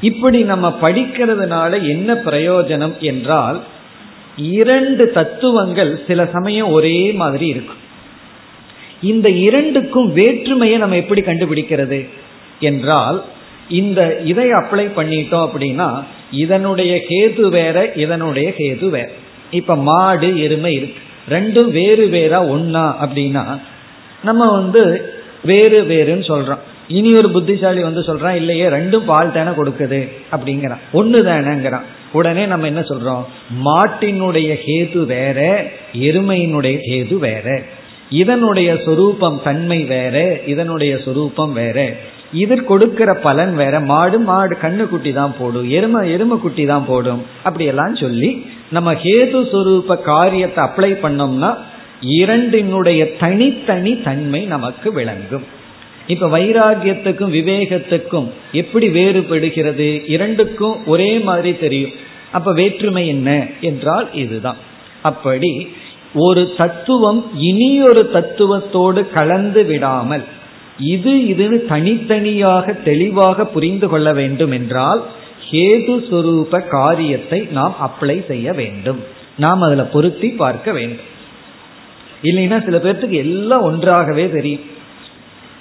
[0.00, 3.62] இப்படி நம்ம படிக்கிறதுனால என்ன பிரயோஜனம் என்றால்
[4.36, 7.86] இரண்டு தத்துவங்கள் சில சமயம் ஒரே மாதிரி இருக்கும்.
[9.02, 12.08] இந்த இரண்டுக்கும் வேற்றுமையை நம்ம எப்படி கண்டுபிடிக்கிறது
[12.60, 13.24] என்றால்
[13.68, 19.10] இந்த இதை அப்ளை பண்ணிட்டோம் அப்படின்னா இதனுடைய கேது வேற இதனுடைய கேது வேற.
[19.50, 21.00] இப்ப மாடு எருமை இருக்கு.
[21.28, 23.60] ரெண்டும் வேறு வேறா ஒன்னா அப்படின்னா
[24.24, 25.12] நம்ம வந்து
[25.44, 26.64] வேறு வேறுன்னு சொல்றோம்.
[26.96, 30.00] இனி ஒரு புத்திசாலி வந்து சொல்றான் இல்லையே ரெண்டும் பால் தானே கொடுக்குது
[30.34, 30.82] அப்படிங்கிறான்.
[30.92, 31.86] ஒன்னு தானேங்கிறான்.
[32.18, 33.24] உடனே நம்ம என்ன சொல்றோம்?
[33.66, 35.40] மாட்டினுடைய ஹேது வேற
[36.08, 37.46] எருமையினுடைய ஹேது வேற
[38.20, 40.16] இதனுடைய சொரூபம் தன்மை வேற
[40.52, 41.78] இதனுடைய சொரூபம் வேற
[42.42, 47.22] இது கொடுக்கிற பலன் வேற மாடு மாடு கண்ணு குட்டி தான் போடும் எருமை எருமை குட்டி தான் போடும்
[47.42, 48.30] அப்படியெல்லாம் சொல்லி
[48.76, 51.50] நம்ம ஹேது சொரூப காரியத்தை அப்ளை பண்ணோம்னா
[52.18, 55.46] இரண்டினுடைய தனித்தனி தன்மை நமக்கு விளங்கும்.
[56.08, 59.88] இப்ப வைராகியத்துக்கும் விவேகத்துக்கும் எப்படி வேறுபடுகிறது?
[60.06, 61.90] இரண்டுக்கும் ஒரே மாதிரி தெரியும்.
[62.32, 64.56] அப்ப வேற்றுமை என்ன என்றால் இதுதான்.
[65.02, 65.68] அப்படி
[66.14, 70.24] ஒரு தத்துவம் இனியொரு தத்துவத்தோடு கலந்து விடாமல்
[70.78, 75.02] இது இதுன்னு தனித்தனியாக தெளிவாக புரிந்து கொள்ள வேண்டும் என்றால்
[75.50, 79.00] ஹேது சுரூப காரியத்தை நாம் அப்ளை செய்ய வேண்டும்.
[79.38, 81.08] நாம் அதில் பொருத்தி பார்க்க வேண்டும்.
[82.22, 84.76] இல்லைன்னா சில பேர்த்துக்கு எல்லாம் ஒன்றாகவே தெரியும்.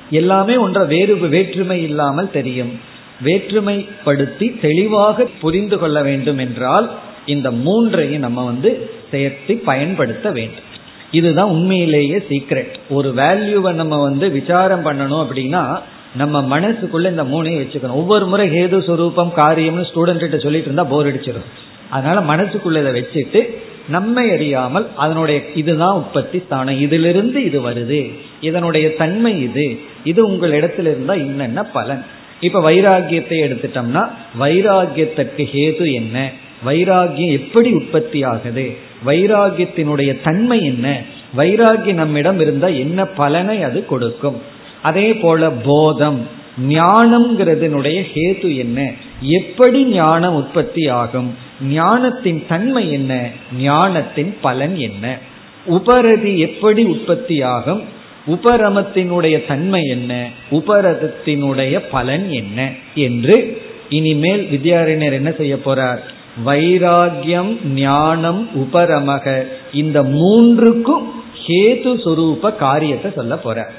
[0.10, 2.80] எல்லாமே ஒன்ற வேறு வேற்றுமை இல்லாமல் தெரியும்.
[3.26, 6.92] வேற்றுமைப்படுத்தி தெளிவாக புரிந்து கொள்ள வேண்டும் என்றால்
[7.26, 10.66] இந்த மூன்றையும் நம்ம வந்து சேர்த்து பயன்படுத்த வேண்டும்.
[11.12, 15.80] இதுதான் உண்மையிலேயே சீக்ரெட் ஒரு வேல்யூவை நம்ம வந்து விசாரம் பண்ணணும் அப்படின்னா
[16.16, 18.00] நம்ம மனசுக்குள்ள இந்த மூணையும் வச்சுக்கணும்.
[18.02, 21.50] ஒவ்வொரு முறை ஹேது சுரூபம் காரியம்னு ஸ்டூடெண்ட் சொல்லிட்டு இருந்தா போர் அடிச்சிடும்
[21.90, 23.58] அதனால மனசுக்குள்ள இதை வச்சுட்டு
[23.90, 26.80] நம்மை அறியாமல் அதனுடைய இதுதான் உற்பத்தி ஸ்தானம்.
[26.80, 28.14] இதிலிருந்து இது வருது.
[28.42, 29.80] இதனுடைய தன்மை இது.
[30.04, 32.04] இது உங்கள் இடத்துல இருந்தால் என்னென்ன பலன்?
[32.40, 36.32] இப்ப வைராகியத்தை எடுத்துட்டோம்னா வைராகியத்திற்கு ஹேது என்ன?
[36.66, 38.78] வைராகியம் எப்படி உற்பத்தி ஆகுது?
[39.06, 41.02] வைராகியத்தினுடைய தன்மை என்ன?
[41.38, 44.42] வைராகியம் நம்மிடம் இருந்தால் என்ன பலனை அது கொடுக்கும்?
[44.82, 46.28] அதே போல போதம்
[46.70, 48.92] ஞானம்ங்கிறதுனுடைய ஹேது என்ன?
[49.22, 51.36] எப்படி ஞானம் உற்பத்தி ஆகும்?
[51.62, 53.30] ஞானத்தின் தன்மை என்ன?
[53.60, 55.18] ஞானத்தின் பலன் என்ன?
[55.66, 57.84] உபரதி எப்படி உற்பத்தி ஆகும்
[58.28, 60.30] உபரமத்தினுடைய தன்மை என்ன?
[60.52, 62.72] உபரதத்தினுடைய பலன் என்ன?
[62.96, 66.00] என்று இனிமேல் வித்யாரண்யர் என்ன செய்ய போறார்?
[66.46, 71.06] வைராகியம் ஞானம் உபரமக இந்த மூன்றுக்கும்
[71.48, 73.72] ஹேது சுரூப காரியத்தை சொல்ல போறார்.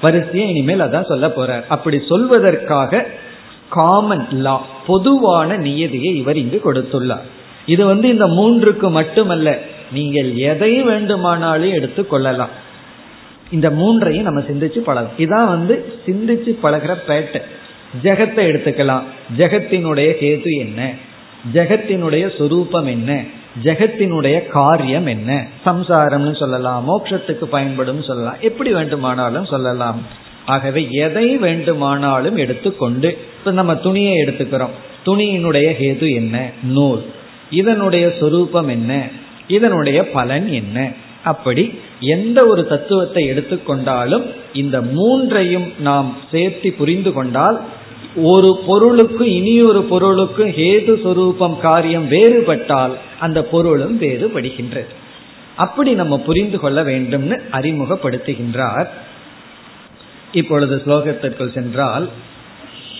[0.00, 1.66] வரிசையை இனிமேல் அதான் சொல்ல போறார்.
[1.68, 3.04] அப்படி சொல்வதற்காக
[3.68, 7.26] காமன் லா பொதுவான நியதியை இவர் இங்கு கொடுத்துள்ளார்.
[7.66, 9.50] இது வந்து இந்த மூன்றுக்கு மட்டுமல்ல
[9.92, 12.54] நீங்கள் எதை வேண்டுமானாலும் எடுத்து கொள்ளலாம்.
[13.50, 15.74] இந்த மூன்றையும் நம்ம சிந்திச்சு பழகும் இதான் வந்து
[16.06, 17.40] சிந்திச்சு பழகிற பேட்டை.
[18.02, 19.06] ஜெகத்தை எடுத்துக்கலாம்.
[19.38, 20.80] ஜெகத்தினுடைய கேது என்ன?
[21.54, 23.10] ஜெகத்தினுடைய சொரூபம் என்ன?
[23.62, 25.30] ஜெகத்தினுடைய காரியம் என்ன?
[25.66, 30.00] சம்சாரம்னு சொல்லலாம் மோட்சத்துக்கு பயன்படும் சொல்லலாம் எப்படி வேண்டுமானாலும் சொல்லலாம்.
[30.46, 34.76] ஆகவே எதை வேண்டுமானாலும் எடுத்துக்கொண்டு இப்போ நம்ம துணியை எடுத்துக்கிறோம்.
[35.04, 36.50] துணியினுடைய ஹேது என்ன?
[36.62, 37.04] நூல்.
[37.50, 39.08] இதனுடைய சொரூபம் என்ன?
[39.48, 40.92] இதனுடைய பலன் என்ன?
[41.24, 47.60] அப்படி எந்த ஒரு தத்துவத்தை எடுத்துக்கொண்டாலும் இந்த மூன்றையும் நாம் சேர்த்து புரிந்து கொண்டால்
[48.16, 54.86] ஒரு பொருளுக்கு இனியொரு பொருளுக்கு ஹேது சொரூபம் காரியம் வேறுபட்டால் அந்த பொருளும் வேறுபடுகின்றது.
[55.56, 58.86] அப்படி நம்ம புரிந்து கொள்ள வேண்டும்னு அறிமுகப்படுத்துகின்றார்.
[60.32, 62.08] இப்பொழுது ஸ்லோகத்திற்குள் சென்றால்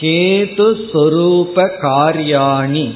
[0.00, 2.92] ஹேது சொரூப காரியாணி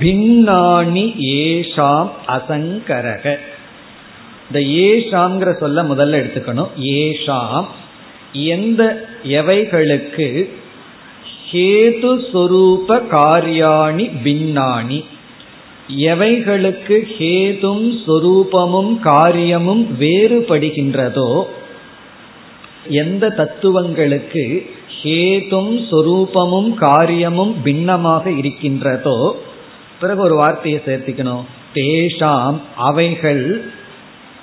[0.00, 3.36] பின்னாணி ஏஷாம் அசங்கரக.
[4.46, 6.68] இந்த ஏஷாம்ங்கிற சொல்ல முதல்ல எடுத்துக்கணும்.
[6.80, 7.66] ஏஷாம்
[8.32, 10.48] எந்த எவைகளுக்கு?
[11.50, 15.04] ஹேது சொரூப காரியாணி பின்னாணி.
[15.96, 21.42] எவைகளுக்கு ஹேதும் சொரூபமும் காரியமும் வேறுபடுகின்றதோ
[22.88, 24.70] எந்த தத்துவங்களுக்கு
[25.02, 29.42] ஹேதும் சொரூபமும் காரியமும் பின்னமாக இருக்கின்றதோ
[30.00, 31.42] பிறகு ஒரு வார்த்தையை சேர்த்துக்கணும்.
[31.74, 33.64] தேஷாம் அவைகள்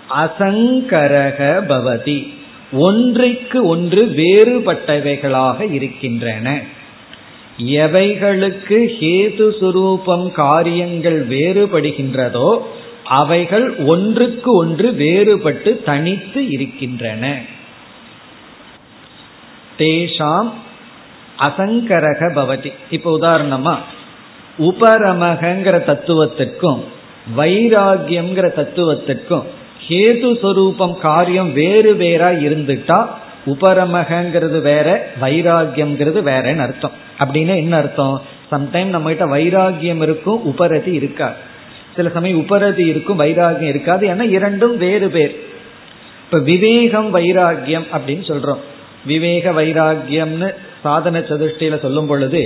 [0.09, 2.27] அசங்கரக பவதி.
[2.71, 6.61] ஒன்றைக்கு ஒன்று வேறுபட்டவைகளாக இருக்கின்றன.
[7.65, 12.57] எவைகளுக்கு ஹேது சுரூபம் காரியங்கள் வேறுபடுகின்றதோ
[13.03, 17.41] அவைகள் ஒன்றுக்கு ஒன்று வேறுபட்டு தனித்து இருக்கின்றன.
[19.77, 20.51] தேஷாம்
[21.39, 22.73] அசங்கரக பவதி.
[22.89, 23.75] இப்ப உதாரணமா
[24.59, 26.83] உபரமகங்கிற தத்துவத்திற்கும்
[27.37, 29.43] வைராகியம்ங்கிற தத்துவத்திற்கும்
[29.87, 33.07] ஹேது சொரூபம் காரியம் வேறு வேறா இருந்துட்டா
[33.45, 36.91] உபரமகங்கிறது வேற வைராகியம்ங்கிறது வேறன்னு அர்த்தம்.
[37.19, 38.21] அப்படின்னா என்ன அர்த்தம்?
[38.51, 41.35] சம்டைம் நம்ம கிட்ட வைராகியம் இருக்கும் உபரதி இருக்காது.
[41.95, 44.07] சில சமயம் உபரதி இருக்கும் வைராகியம் இருக்காது.
[44.07, 45.35] ஏன்னா இரண்டும் வேறு பேர்.
[46.25, 48.59] இப்ப விவேகம் வைராகியம் அப்படின்னு சொல்றோம்.
[49.09, 50.49] விவேக வைராகியம்னு
[50.83, 52.43] சாதன சதுஷ்டியில சொல்லும் பொழுது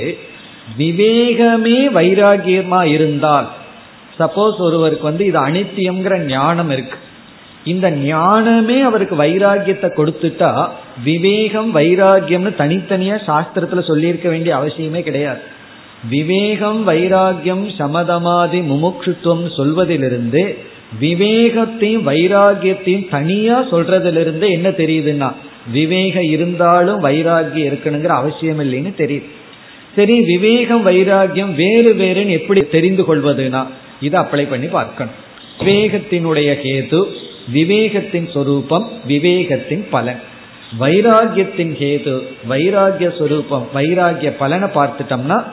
[0.79, 3.47] விவேகமே வைராகியமா இருந்தால்
[4.19, 6.97] சப்போஸ் ஒருவருக்கு வந்து இது அனித்தியம்ங்கிற ஞானம் இருக்கு.
[7.63, 10.51] இந்த ஞானமே அவருக்கு வைராகியத்தை கொடுத்துட்டா
[11.03, 15.41] விவேகம் வைராகியம்னு தனித்தனியா சாஸ்திரத்துல சொல்லியிருக்க வேண்டிய அவசியமே கிடையாது.
[16.09, 20.43] விவேகம் வைராகியம் சமதமாதி முமுட்சுத்துவம் சொல்வதிலிருந்து
[21.01, 25.29] விவேகத்தையும் வைராகியத்தையும் தனியா சொல்றதிலிருந்து என்ன தெரியுதுன்னா
[25.73, 29.29] விவேகம் இருந்தாலும் வைராகியம் இருக்கணுங்கிற அவசியம் இல்லைன்னு தெரியுது.
[29.95, 33.65] சரி விவேகம் வைராகியம் வேறு வேறுன்னு எப்படி தெரிந்து கொள்வதுனா
[34.01, 35.13] இதை அப்ளை பண்ணி பார்க்கணும்.
[35.59, 37.01] விவேகத்தினுடைய கேது
[37.53, 40.19] விவேகத்தின் சொரூபம் விவேகத்தின் பலன்.
[40.79, 45.43] வைராகியத்தின் ஹேது வைராகிய சொரூபம் வைராகிய பலனை பார்த்துட்டோம்னா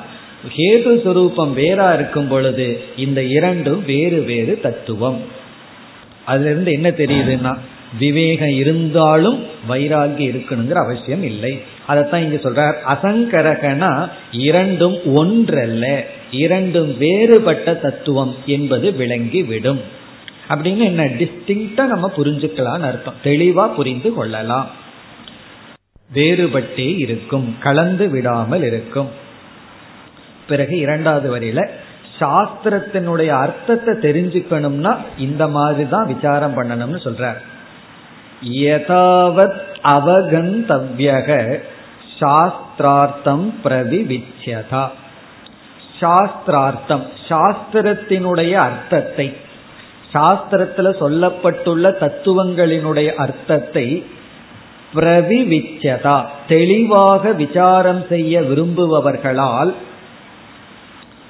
[0.57, 5.21] ஹேது சொரூபம் வேறா இருக்கும் பொழுது இந்த இரண்டும் வேறு வேறு தத்துவம்.
[6.25, 7.59] அதுல இருந்து என்ன தெரியுதுன்னா
[7.99, 11.63] விவேகம் இருந்தாலும் வைராகியம் இருக்கணுங்கிற அவசியம் இல்லை.
[11.87, 12.89] அதைத்தான் இங்க சொல்றார்.
[12.89, 19.81] அசங்கரகனா இரண்டும் ஒன்றல்ல இரண்டும் வேறுபட்ட தத்துவம் என்பது விளங்கி விடும்
[20.49, 23.15] அப்படின்னு என்ன டிஸ்டிங்டா நம்ம புரிஞ்சுக்கலாம்னு அர்த்தம்.
[23.25, 24.71] தெளிவா புரிந்து கொள்ளலாம்.
[26.15, 29.09] வேறுபட்டே இருக்கும் கலந்து விடாமல் இருக்கும்.
[30.49, 31.69] பிறகு இரண்டாவது வரியில
[32.21, 37.37] சாஸ்திரத்தினுடைய அர்த்தத்தை தெரிஞ்சுக்கணும்னா இந்த மாதிரி தான் விசாரம் பண்ணணும்னு சொல்றார்.
[38.43, 41.61] யதாவத் அவகந்தவ்யக
[42.19, 44.89] சாஸ்திரார்த்தம் பிரதிவிச்சதா
[46.01, 49.37] சாஸ்திரார்த்தம் சாஸ்திரத்தினுடைய அர்த்தத்தை
[50.13, 54.07] சாஸ்திரத்துல சொல்லப்பட்டுள்ள தத்துவங்களினுடைய அர்த்தத்தை
[54.95, 59.75] பிரவிவிச்சதா தெளிவாக விசாரம் செய்ய விரும்புபவர்களால்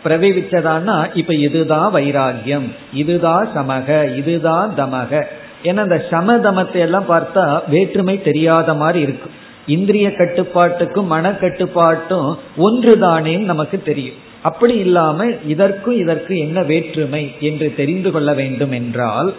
[0.05, 5.25] பிரவிவிச்சதான்னா இப்ப இதுதான் வைராகியம் இதுதான் சமக இதுதான் தமக.
[5.62, 13.83] ஏன்னா அந்த சமதமத்தை எல்லாம் பார்த்தா வேற்றுமை தெரியாத மாதிரி இருக்கும் இந்திரிய கட்டுப்பாட்டுக்கும் மன கட்டுப்பாட்டும் ஒன்றுதானேன்னு நமக்கு
[13.83, 14.18] தெரியும்.
[14.42, 19.35] அப்படி இல்லாம இதற்கும் இதற்கு என்ன வேற்றுமை என்று தெரிந்து கொள்ள வேண்டும் என்றால்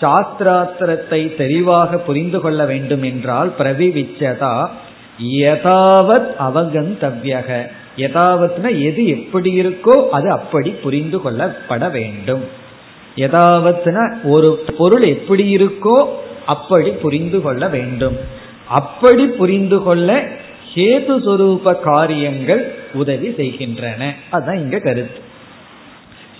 [0.00, 4.54] சாஸ்திராத்திரத்தை தெளிவாக புரிந்து கொள்ள வேண்டும் என்றால் பிரதிவிச்சதா
[5.40, 7.48] யதாவத் அவகந்தவ்யக.
[7.96, 12.44] யதாவத்னா எது எப்படி இருக்கோ அது அப்படி புரிந்து கொள்ளப்பட வேண்டும்.
[13.16, 16.08] எதாவதுனா ஒரு பொருள் எப்படி இருக்கோ
[16.46, 18.16] அப்படி புரிந்து கொள்ள வேண்டும்.
[18.68, 20.22] அப்படி புரிந்து கொள்ள
[20.74, 24.14] ஹேது சொரூப காரியங்கள் உதவி செய்கின்றன.
[24.30, 25.20] அதுதான் இங்க கருத்து.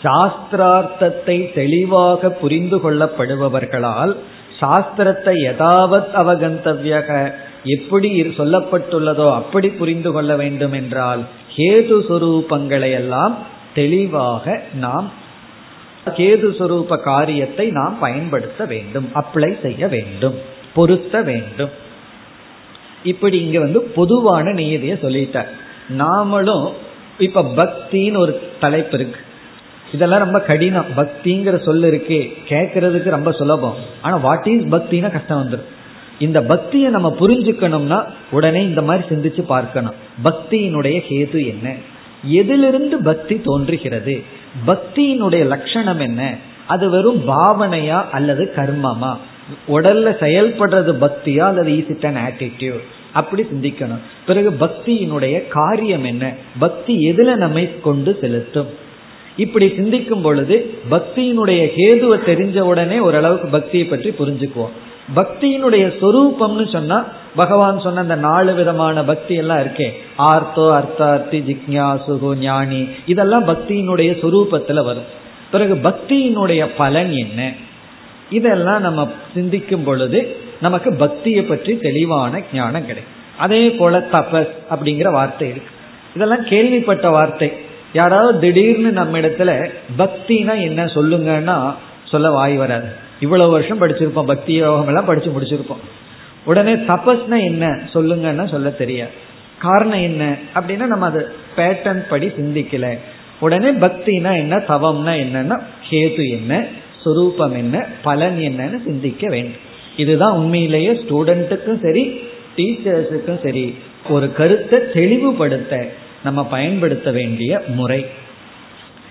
[0.03, 4.17] சாஸ்திரார்த்தத்தை தெளிவாக புரிந்து கொள்ளப்படுபவர்களால்
[4.61, 7.33] சாஸ்திரத்தை எதாவத் அவகந்தவியக
[7.65, 11.23] எப்படி சொல்லப்பட்டுள்ளதோ அப்படி புரிந்து கொள்ள வேண்டும் என்றால்
[11.57, 13.39] கேது சொரூபங்களை எல்லாம்
[13.75, 15.13] தெளிவாக நாம்
[16.07, 20.35] கேது சுரூப காரியத்தை நாம் பயன்படுத்த வேண்டும் அப்ளை செய்ய வேண்டும்
[20.75, 21.71] பொருத்த வேண்டும்.
[23.03, 25.47] இப்படி இங்க வந்து பொதுவான நியதியை சொல்லிட்டார்.
[25.99, 26.73] நாமளும்
[27.19, 29.21] இப்ப பக்தின்னு ஒரு தலைப்பு இருக்கு.
[29.93, 30.87] இதெல்லாம் ரொம்ப கடினம்.
[30.97, 32.33] பக்திங்கிற சொல் இருக்கே.
[32.49, 33.75] கேட்கறதுக்கு ரொம்ப சுலபம்.
[34.03, 35.65] ஆனா வாட் இஸ் பக்தினா கஷ்டம் வந்துடும்
[36.19, 39.95] இந்த பக்தியை நம்ம புரிஞ்சுக்கணும்னா உடனே இந்த மாதிரி சிந்திச்சு பார்க்கணும்.
[40.25, 41.75] பக்தியினுடைய ஹேது என்ன?
[42.25, 44.23] எதிலிருந்து பக்தி தோன்றுகிறது?
[44.67, 46.37] பக்தியினுடைய லட்சணம் என்ன?
[46.67, 49.17] அது வெறும் பாவனையா அல்லது கர்மமா?
[49.69, 52.83] உடல்ல செயல்படுறது பக்தியா அல்லது ஈஸ் இட் அன் ஆட்டிடியூட்
[53.13, 53.99] அப்படி சிந்திக்கணும்.
[54.27, 56.35] பிறகு பக்தியினுடைய காரியம் என்ன?
[56.59, 58.67] பக்தி எதுல நம்மை கொண்டு செலுத்தும்?
[59.37, 64.71] இப்படி சிந்திக்கும் பொழுது பக்தியினுடைய ஹேதுவை தெரிஞ்ச உடனே ஓரளவுக்கு பக்தியை பற்றி புரிஞ்சுக்குவோம்.
[65.17, 67.05] பக்தியினுடைய சொரூபம்னு சொன்னா
[67.37, 69.93] பகவான் சொன்ன அந்த நாலு விதமான பக்தி எல்லாம் இருக்கே.
[70.19, 75.23] ஆர்த்தோ அர்த்தார்த்தி ஜிக்யாசுகு ஞானி இதெல்லாம் பக்தியினுடைய சொரூபத்துல வரும்.
[75.51, 77.53] பிறகு பக்தியினுடைய பலன் என்ன?
[78.31, 83.13] இதெல்லாம் நம்ம சிந்திக்கும் பொழுது நமக்கு பக்தியை பற்றி தெளிவான ஞானம் கிடைக்கும்.
[83.39, 85.71] அதே போல தபஸ் அப்படிங்கிற வார்த்தை இருக்கு.
[86.15, 87.53] இதெல்லாம் கேள்விப்பட்ட வார்த்தை.
[87.93, 93.03] யாராவது திடீர்னு நம்ம இடத்துல பக்தினா என்ன சொல்லுங்கன்னா சொல்ல வாய் வராது.
[93.25, 95.83] இவ்வளவு வருஷம் படிச்சிருப்போம் பக்தி யோகம் எல்லாம் படிச்சு முடிச்சிருப்போம்.
[96.45, 97.67] உடனே தபஸ்னா என்ன?
[97.93, 99.15] சொல்லுங்கன்னா சொல்ல தெரியாது.
[99.59, 100.23] காரணம் என்ன?
[100.55, 101.21] அப்படின்னா நம்ம அது
[101.57, 102.87] பேட்டர்ன் படி சிந்திக்கல.
[103.41, 104.57] உடனே பக்தினா என்ன?
[104.57, 105.57] தவம்னா என்னன்னா
[105.91, 106.65] கேது என்ன?
[107.03, 107.87] சொரூபம் என்ன?
[108.03, 109.73] பலன் என்னன்னு சிந்திக்க வேண்டும்.
[109.97, 112.05] இதுதான் உண்மையிலேயே ஸ்டூடெண்ட்டுக்கும் சரி
[112.57, 113.65] டீச்சர்ஸுக்கும் சரி
[114.09, 115.73] ஒரு கருத்தை தெளிவுபடுத்த
[116.25, 118.07] நம்ம பயன்படுத்த வேண்டிய முறை.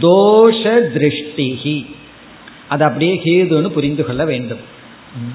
[0.00, 0.62] தோஷ
[0.94, 1.86] திருஷ்டிகி
[2.68, 4.58] அது அப்படியே ஹேதுன்னு புரிந்து கொள்ள வேண்டும்.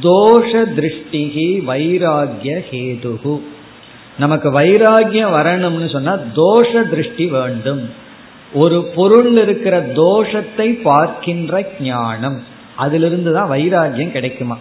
[0.03, 3.41] தோஷ திருஷ்டிகி வைராகிய ஹேதுகு
[4.17, 7.89] நமக்கு வைராகியம் வரணும்னு சொன்னா தோஷ திருஷ்டி வேண்டும்.
[8.53, 12.43] ஒரு பொருள் இருக்கிற தோஷத்தை பார்க்கின்ற ஞானம்.
[12.75, 14.57] அதிலிருந்து தான் வைராகியம் கிடைக்குமா?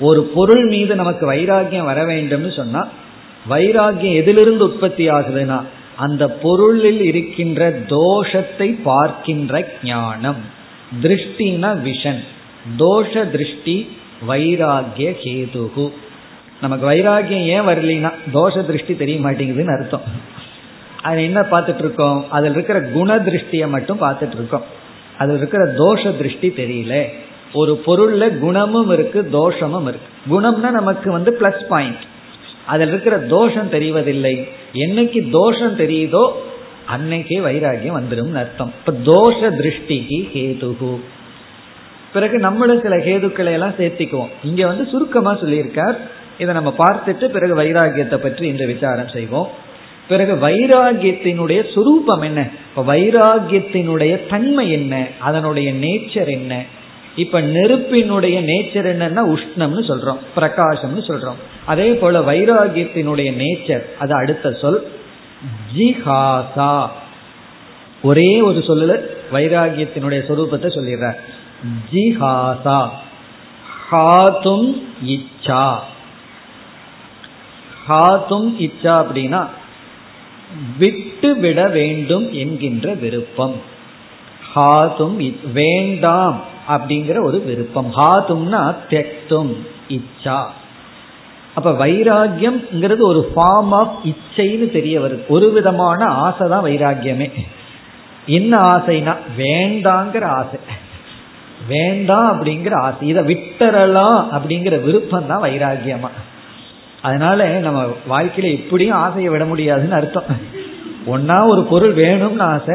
[0.00, 2.88] ஒரு பொருள் மீது நமக்கு வைராகியம் வர வேண்டும்னு சொன்னா
[3.50, 5.62] வைராகியம் எதிலிருந்து உற்பத்தி ஆகுதுன்னா
[5.96, 10.36] அந்த பொருளில் இருக்கின்ற தோஷத்தை பார்க்கின்ற ஞானம்.
[11.02, 12.22] திருஷ்டினா விஷன்.
[12.78, 13.88] தோஷ திருஷ்டி
[14.28, 15.92] வைராகிய கேதுகு.
[16.60, 20.02] நமக்கு வைராகியம் ஏன் வரலினா தோஷ திருஷ்டி தெரிய மாட்டேங்குதுன்னு அர்த்தம்.
[21.02, 24.64] அது என்ன பார்த்துட்டு இருக்கோம் அதில் இருக்கிற குண திருஷ்டியை மட்டும் பார்த்துட்டு இருக்கோம்
[25.18, 27.04] அதில் இருக்கிற தோஷ திருஷ்டி தெரியல.
[27.52, 30.40] ஒரு பொருள்ல குணமும் இருக்கு தோஷமும் இருக்கு.
[30.40, 32.07] குணம்னா நமக்கு வந்து பிளஸ் பாயிண்ட்
[32.68, 34.34] அதில் இருக்கிற தோஷம் தெரிவதில்லை.
[34.74, 36.24] என்னைக்கு தோஷம் தெரியுதோ
[36.88, 38.72] அன்னைக்கே வைராகியம் வந்துடும் அர்த்தம்.
[38.78, 40.92] இப்ப தோஷ திருஷ்டிக்கு ஹேதுகு.
[42.12, 44.32] பிறகு நம்மளும் சில ஹேதுக்களை எல்லாம் சேர்த்திக்குவோம்.
[44.44, 45.96] இங்க வந்து சுருக்கமா சொல்லியிருக்கார்.
[46.38, 49.48] இதை நம்ம பார்த்துட்டு பிறகு வைராகியத்தை பற்றி இந்த விசாரம் செய்வோம்.
[50.08, 52.40] பிறகு வைராகியத்தினுடைய சுரூபம் என்ன?
[52.68, 55.06] இப்ப வைராகியத்தினுடைய தன்மை என்ன?
[55.18, 56.52] அதனுடைய நேச்சர் என்ன?
[57.18, 61.38] இப்ப நெருப்பினுடைய நேச்சர் என்னன்னா உஷ்ணம்னு சொல்றோம் பிரகாசம்னு சொல்றோம்.
[61.66, 64.92] அதே போல வைராகியத்தினுடைய நேச்சர் அது அடுத்த சொல்
[65.76, 66.88] ஜிஹாசா.
[68.02, 71.16] ஒரே ஒரு சொல்லல வைராகியத்தினுடைய சொரூபத்தை சொல்லிடுறார்.
[71.92, 72.88] ஜிஹாசா.
[73.90, 75.76] ஹாத்தும் இச்சா.
[77.88, 79.46] ஹாத்தும் இச்சா அப்படின்னா
[80.78, 83.60] விட்டு விட வேண்டும் என்கின்ற விருப்பம்.
[84.54, 86.56] ஹாதும் வேண்டாம்.
[86.68, 87.90] அப்படிங்கிற ஒரு விருப்பம்.
[87.96, 90.40] ஹாதும்னா தெக்தும் இச்சா.
[91.54, 95.26] அப்ப வைராகியம்ங்கிறது ஒரு ஃபார்ம் ஆஃப் இச்சைன்னு தெரிய வருது.
[95.28, 97.30] ஒரு விதமான ஆசை தான் வைராகியமே
[98.26, 100.60] என்ன ஆசைனா வேண்டாங்கிற ஆசை.
[101.68, 103.08] வேண்டாம் அப்படிங்கிற ஆசை.
[103.08, 106.10] இதை விட்டுறலாம் அப்படிங்கிற விருப்பம் தான் வைராகியமா
[107.02, 110.24] அதனால நம்ம வாழ்க்கையில எப்படியும் ஆசையை விட முடியாதுன்னு அர்த்தம்.
[111.06, 112.74] ஒன்னா ஒரு பொருள் வேணும்னு ஆசை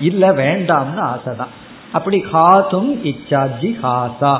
[0.00, 1.48] இல்ல வேண்டாம்னு ஆசை தான்.
[1.92, 4.34] அப்படி ஹாதும் இச்சா ஜிஹாசா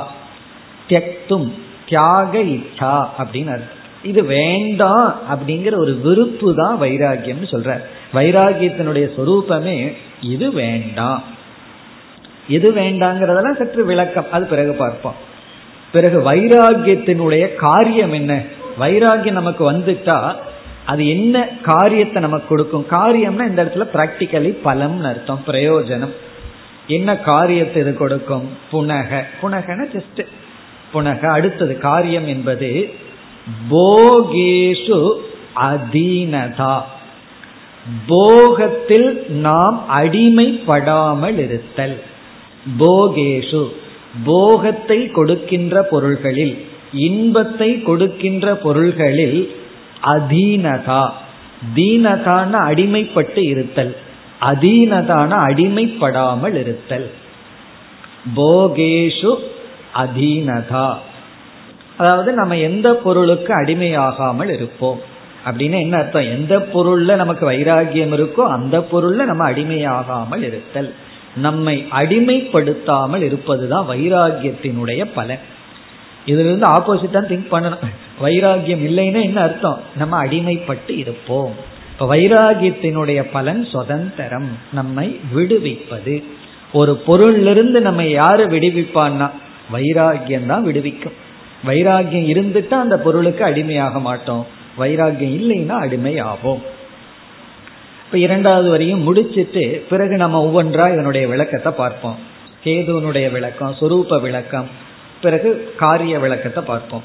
[0.89, 1.51] தியக்தும்
[1.87, 3.79] தியாக இச்சா அப்படின்னு அர்த்தம்.
[4.03, 7.81] இது வேண்டாம் அப்படிங்கிற ஒரு விருப்பு தான் வைராகியம்னு சொல்ற
[8.13, 11.23] வைராகியத்தினுடைய சொரூபமே இது வேண்டாம்.
[12.47, 14.25] எது வேண்டாங்கிறதெல்லாம் சற்று விளக்கம்.
[14.31, 15.13] அது பிறகு பார்ப்போம்.
[15.91, 18.43] பிறகு வைராகியத்தினுடைய காரியம் என்ன?
[18.79, 20.35] வைராகியம் நமக்கு வந்துட்டா
[20.85, 22.85] அது என்ன காரியத்தை நமக்கு கொடுக்கும்?
[22.89, 26.13] காரியம்னா இந்த இடத்துல பிராக்டிக்கலி பலம்னு அர்த்தம் பிரயோஜனம்.
[26.87, 28.49] என்ன காரியத்தை இது கொடுக்கும்?
[28.71, 29.23] புனக.
[29.41, 30.25] புனகன ஜஸ்ட்
[30.93, 31.25] புனக.
[31.25, 32.89] அடுத்தது காரியம் என்பது
[33.71, 35.13] போகேஷு
[35.55, 36.81] அதீனதா.
[38.07, 42.01] போகத்தில் நாம் அடிமைப்படாமல் இருத்தல்.
[42.79, 43.69] போகேஷு.
[44.23, 49.55] போகத்தை கொடுக்கின்ற பொருள்களில் இன்பத்தை கொடுக்கின்ற பொருள்களில்
[50.05, 51.09] அதீனதா.
[51.75, 53.95] தீனதான அடிமைப்பட்டு இருத்தல்.
[54.41, 57.11] அதீனதான அடிமைப்படாமல் இருத்தல்.
[58.35, 59.35] போகேஷு
[59.95, 60.93] அதீனதா.
[61.97, 65.01] அதாவது நம்ம எந்த பொருளுக்கு அடிமையாகாமல் இருப்போம்.
[65.45, 66.23] அப்படின்னு என்ன அர்த்தம்?
[66.23, 70.93] எந்த பொருள்ல நமக்கு வைராகியம் இருக்கோ அந்த பொருள்ல நம்ம அடிமையாகாமல் இருத்தல்.
[71.35, 75.39] நம்மை அடிமைப்படுத்தாமல் இருப்பதுதான் வைராகியத்தினுடைய பலன்.
[76.25, 77.79] இதுல இருந்து ஆப்போசிட்டா திங்க் பண்ணணும்.
[78.21, 79.81] வைராகியம் இல்லைன்னா என்ன அர்த்தம்?
[79.95, 81.79] நம்ம அடிமைப்பட்டு இருப்போம்.
[81.91, 84.49] இப்ப வைராகியத்தினுடைய பலன் சுதந்திரம்.
[84.73, 86.23] நம்மை விடுவிப்பது.
[86.73, 89.29] ஒரு பொருளிலிருந்து நம்ம யாரு விடுவிப்பான்னா?
[89.73, 91.17] வைராகியம் தான் விடுவிக்கும்.
[91.67, 94.47] வைராகியம் இருந்துட்டா அந்த பொருளுக்கு அடிமையாக மாட்டோம்.
[94.79, 96.61] வைராகியம் இல்லைன்னா அடிமை ஆகும்
[98.05, 102.17] இப்ப இரண்டாவது வரையும் முடிச்சிட்டு பிறகு நம்ம ஒவ்வொன்றா இதனுடைய விளக்கத்தை பார்ப்போம்.
[102.63, 104.67] கேதுவனுடைய விளக்கம் சுரூப விளக்கம்
[105.21, 107.03] பிறகு காரிய விளக்கத்தை பார்ப்போம்.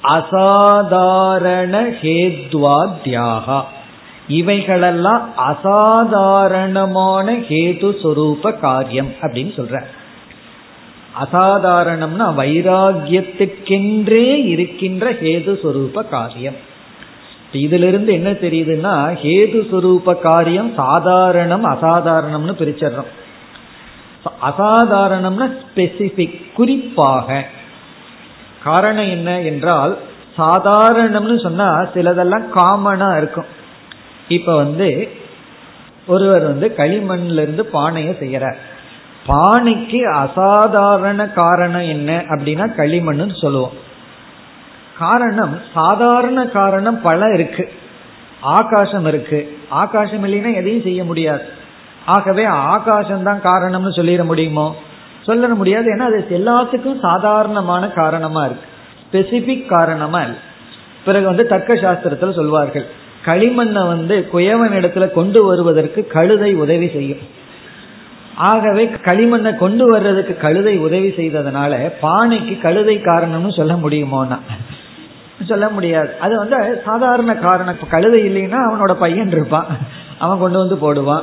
[0.00, 3.62] அசாதாரண ஹேத்வா தியாகா
[4.30, 9.76] இவைகளெல்லாம் அசாதாரணமான ஹேது சொரூப காரியம் அப்படின்னு சொல்ற.
[11.22, 16.58] அசாதாரணம்னா வைராகியத்துக்கென்றே இருக்கின்ற ஹேது சொரூப காரியம்
[17.52, 23.10] இதிலிருந்து என்ன தெரியுதுன்னா ஹேது சொரூப காரியம் சாதாரணம் அசாதாரணம்னு பிரிச்சிடறோம்.
[24.48, 27.46] அசாதாரணம்னா ஸ்பெசிபிக் குறிப்பாக.
[28.64, 29.94] காரணம் என்ன என்றால்
[30.38, 33.58] சாதாரணம்னு சொன்னா சிலதெல்லாம் காமனா இருக்கும்.
[34.30, 35.08] இப்ப வந்து
[36.06, 38.54] ஒருவர் வந்து களிமண்ல இருந்து பானையை செய்யறார்.
[39.26, 43.72] பானைக்கு அசாதாரண காரணம் என்ன அப்படின்னா களிமண்னு சொல்லுவோம்.
[44.98, 47.72] காரணம் சாதாரண காரணம் பல இருக்கு.
[48.40, 49.58] ஆகாசம் இருக்கு.
[49.68, 51.42] ஆகாசம் இல்லைன்னா எதையும் செய்ய முடியாது.
[52.06, 54.76] ஆகவே ஆகாசம் தான் காரணம்னு சொல்லிட முடியுமோ?
[55.26, 55.96] சொல்ல முடியாது.
[55.96, 58.68] ஏன்னா அது எல்லாத்துக்கும் சாதாரணமான காரணமா இருக்கு.
[59.12, 60.38] ஸ்பெசிபிக் காரணமா இல்லை.
[61.04, 62.86] பிறகு வந்து தர்க்க சாஸ்திரத்துல சொல்வார்கள்.
[63.24, 67.18] களிமண்ணை வந்து குயவன் இடத்துல கொண்டு வருவதற்கு கழுதை உதவி செய்யும்.
[68.34, 74.38] ஆகவே களிமண்ணை கொண்டு வர்றதுக்கு கழுதை உதவி செய்ததுனால பானைக்கு கழுதை காரணம்னு சொல்ல முடியுமோனா?
[75.46, 76.10] சொல்ல முடியாது.
[76.20, 77.74] அது வந்து சாதாரண காரணம்.
[77.74, 79.66] இப்போ கழுதை இல்லைன்னா அவனோட பையன் இருப்பான்.
[80.18, 81.22] அவன் கொண்டு வந்து போடுவான்.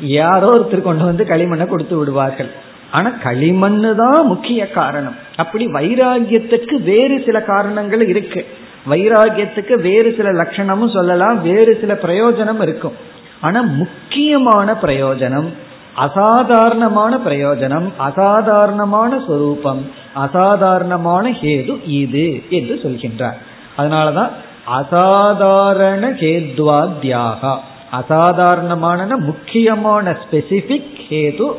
[0.00, 2.50] யாரோ ஒருத்தர் கொண்டு வந்து களிமண்ணை கொடுத்து விடுவார்கள்.
[2.90, 5.16] ஆனா களிமண்ணு தான் முக்கிய காரணம்.
[5.36, 8.46] அப்படி வைராகியத்துக்கு வேறு சில காரணங்கள் இருக்கு.
[8.90, 12.92] வைராகியத்துக்கு வேறு சில லட்சணமும் சொல்லலாம் வேறு சில பிரயோஜனம் இருக்கும்.
[13.40, 15.48] ஆனா முக்கியமான பிரயோஜனம்
[15.94, 23.38] அசாதாரணமான பிரயோஜனம் அசாதாரணமான சொரூபம் அசாதாரணமான ஹேது இது என்று சொல்கின்றார்.
[23.78, 24.30] அதனாலதான்
[24.66, 27.56] அசாதாரண ஹேத்வா தியாகா
[27.90, 31.50] அசாதாரணமான முக்கியமான ஸ்பெசிபிக் ஹேது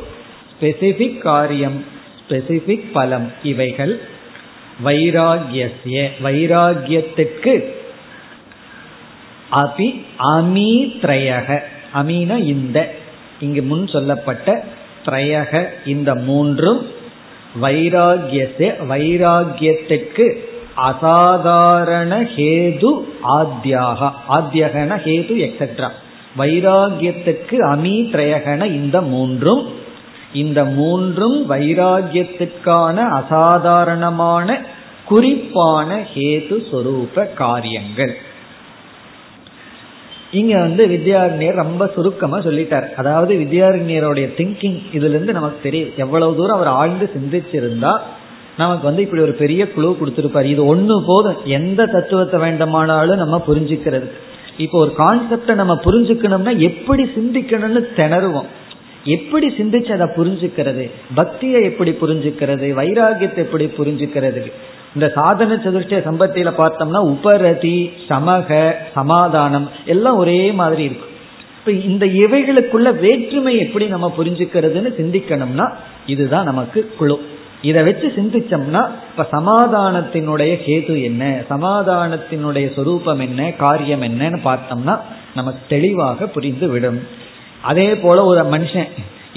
[0.54, 1.84] ஸ்பெசிபிக் காரியம்
[2.28, 4.00] ஸ்பெசிபிக் பலம் இவைகள்.
[4.84, 7.54] வைராகியசிய வைராகியத்திற்கு
[9.52, 9.88] அபி
[10.34, 11.58] அமீத்ரயக
[11.94, 12.88] அமீன இந்த.
[13.40, 14.64] இங்கு முன் சொல்லப்பட்ட
[15.04, 16.86] திரையக இந்த மூன்றும்
[17.62, 20.26] வைராகியசே வைராகியத்திற்கு
[20.74, 22.90] அசாதாரண ஹேது
[23.28, 25.90] ஆத்யாக ஆத்யகன ஹேது எக்ஸெட்ரா
[26.38, 29.82] வைராகியத்துக்கு அமீத்ரயகன இந்த மூன்றும்
[30.34, 34.60] இந்த மூன்றும் வைராகியத்துக்கான அசாதாரணமான
[35.04, 38.14] குறிப்பான ஹேது சொரூப காரியங்கள்.
[40.30, 42.86] இங்க வந்து வித்யாரண்யர் ரொம்ப சுருக்கமா சொல்லிட்டார்.
[42.94, 45.90] அதாவது வித்யாரண்யருடைய திங்கிங் இதுல இருந்து நமக்கு தெரியும்.
[45.96, 47.92] எவ்வளவு தூரம் அவர் ஆழ்ந்து சிந்திச்சிருந்தா
[48.56, 50.44] நமக்கு வந்து இப்படி ஒரு பெரிய குழு கொடுத்துருப்பாரு.
[50.44, 51.36] இது ஒண்ணு போதும்.
[51.44, 54.08] எந்த தத்துவத்தை வேண்டுமானாலும் நம்ம புரிஞ்சுக்கிறது.
[54.56, 58.50] இப்போ ஒரு கான்செப்டை நம்ம புரிஞ்சுக்கணும்னா எப்படி சிந்திக்கணும்னு திணறுவோம்.
[59.04, 60.90] எப்படி சிந்திச்சு அதை புரிஞ்சுக்கிறது?
[61.14, 62.66] பக்தியை எப்படி புரிஞ்சுக்கிறது?
[62.80, 64.52] வைராகியத்தை எப்படி புரிஞ்சுக்கிறது?
[64.94, 71.12] இந்த சாதன சதுர்ஷ்ட சம்பத்தியில பார்த்தோம்னா உபரதி சமக சமாதானம் எல்லாம் ஒரே மாதிரி இருக்கும்.
[71.58, 75.72] இப்ப இந்த இவைகளுக்குள்ள வேற்றுமை எப்படி நம்ம புரிஞ்சுக்கிறதுன்னு சிந்திக்கணும்னா
[76.06, 77.20] இதுதான் நமக்கு குழு.
[77.62, 81.42] இதை வச்சு சிந்திச்சோம்னா இப்ப சமாதானத்தினுடைய கேது என்ன?
[81.50, 83.52] சமாதானத்தினுடைய சொரூபம் என்ன?
[83.52, 84.98] காரியம் என்னன்னு பார்த்தோம்னா
[85.34, 87.22] நமக்கு தெளிவாக புரிந்து விடும்.
[87.70, 88.90] அதே போல ஒரு மனுஷன்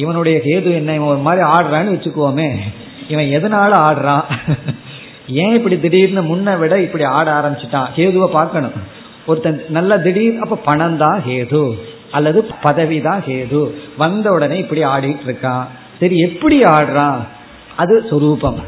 [0.04, 2.50] இவனுடைய கேது என்ன இவன் ஒரு மாதிரி ஆடுறான்னு வச்சுக்குவோமே
[3.12, 4.26] இவன் எதனால ஆடுறான்?
[5.44, 7.90] ஏன் இப்படி திடீர்னு முன்ன விட இப்படி ஆட ஆரம்பிச்சிட்டான்?
[7.98, 8.76] ஹேதுவை பார்க்கணும்.
[9.30, 11.64] ஒருத்தன் நல்ல திடீர் அப்ப பணம் தான் ஹேது
[12.18, 13.62] அல்லது பதவி தான் ஹேது
[14.02, 15.66] வந்த உடனே இப்படி ஆடிட்டு இருக்கான்.
[16.00, 17.20] சரி எப்படி ஆடுறான்?
[17.82, 18.60] அது சொரூபம்.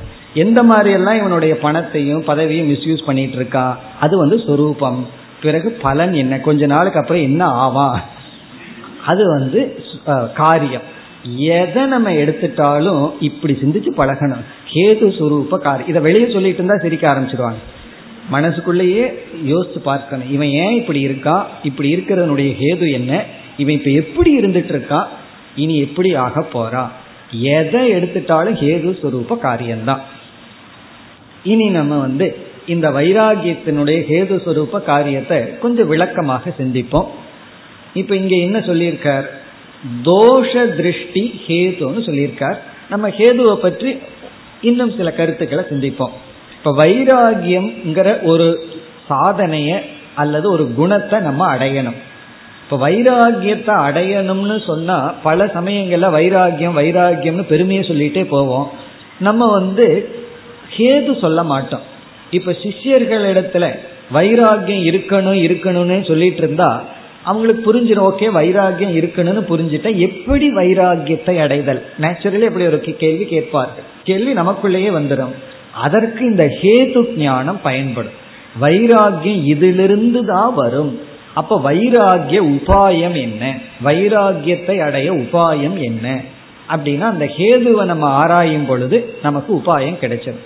[0.43, 4.99] எந்த மாதிரி எல்லாம் இவனுடைய பணத்தையும் பதவியும் மிஸ்யூஸ் பண்ணிட்டு இருக்கான் அது வந்து சொரூபம்.
[5.43, 6.39] பிறகு பலன் என்ன?
[6.47, 7.99] கொஞ்ச நாளுக்கு அப்புறம் என்ன ஆவான்?
[9.05, 9.83] அது வந்து
[10.33, 10.97] காரியம்.
[11.35, 14.45] எதை நம்ம எடுத்துட்டாலும் இப்படி சிந்திச்சு பழகணும்.
[14.73, 17.61] கேது சுரூப காரியம் இதை வெளியே சொல்லிட்டு இருந்தா சிரிக்க ஆரம்பிச்சிருவாங்க.
[18.29, 19.05] மனசுக்குள்ளேயே
[19.45, 20.31] யோசிச்சு பார்க்கணும்.
[20.31, 21.47] இவன் ஏன் இப்படி இருக்கா?
[21.63, 23.23] இப்படி இருக்கிறதனுடைய ஹேது என்ன?
[23.57, 25.07] இவன் இப்ப எப்படி இருந்துட்டு இருக்கா
[25.55, 26.87] இனி எப்படி ஆக போறா?
[27.31, 30.01] எதை எடுத்துட்டாலும் ஹேது சுரூப காரியம்தான்.
[31.43, 32.37] இனி நம்ம வந்து
[32.67, 37.09] இந்த வைராகியத்தினுடைய ஹேது சுரூப காரியத்தை கொஞ்சம் விளக்கமாக சிந்திப்போம்.
[37.93, 39.23] இப்ப இங்க என்ன சொல்லியிருக்கார்?
[40.03, 42.57] தோஷ திருஷ்டி ஹேதுன்னு சொல்லியிருக்கார்.
[42.89, 43.97] நம்ம ஹேதுவை பற்றி
[44.61, 46.15] இன்னும் சில கருத்துக்களை சிந்திப்போம்.
[46.57, 48.67] இப்ப வைராகியம்ங்கிற ஒரு
[49.09, 49.81] சாதனைய
[50.15, 51.99] அல்லது ஒரு குணத்தை நம்ம அடையணும்.
[52.63, 58.71] இப்ப வைராகியத்தை அடையணும்னு சொன்னா பல சமயங்கள்ல வைராகியம் வைராகியம்னு பெருமையை சொல்லிட்டே போவோம்.
[59.19, 60.09] நம்ம வந்து
[60.77, 61.81] ஹேது சொல்ல மாட்டோம்.
[62.31, 63.79] இப்ப சிஷ்யர்களிடத்துல
[64.13, 66.85] வைராகியம் இருக்கணும் இருக்கணும்னு சொல்லிட்டு இருந்தா
[67.23, 71.81] அவங்களுக்கு புரிஞ்சிடும் ஓகே வைராகியம் இருக்கணும்னு புரிஞ்சுட்டா எப்படி வைராகியத்தை அடைதல்?
[72.01, 75.33] நேச்சுரலி அப்படி ஒரு கேள்வி கேட்பார்கள் கேள்வி நமக்குள்ளேயே வந்துடும்
[75.73, 78.13] அதற்கு இந்த ஹேது ஞானம் பயன்படும்.
[78.61, 80.99] வைராகியம் இதிலிருந்து தான் வரும்.
[81.33, 83.57] அப்ப வைராகிய உபாயம் என்ன?
[83.83, 86.21] வைராகியத்தை அடைய உபாயம் என்ன?
[86.69, 90.37] அப்படின்னா அந்த ஹேதுவை நம்ம ஆராயும் பொழுது நமக்கு உபாயம் கிடைச்சது.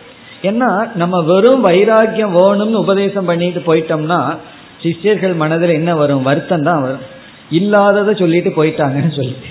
[0.42, 4.38] ஏன்னா நம்ம வெறும் வைராகியம் வேணும்னு உபதேசம் பண்ணிட்டு போயிட்டோம்னா
[4.84, 6.22] சிஷ்யர்கள் மனதில் என்ன வரும்?
[6.22, 7.04] வருத்தம் தான் வரும்.
[7.50, 9.50] இல்லாததை சொல்லிட்டு போயிட்டாங்கன்னு சொல்லிட்டு.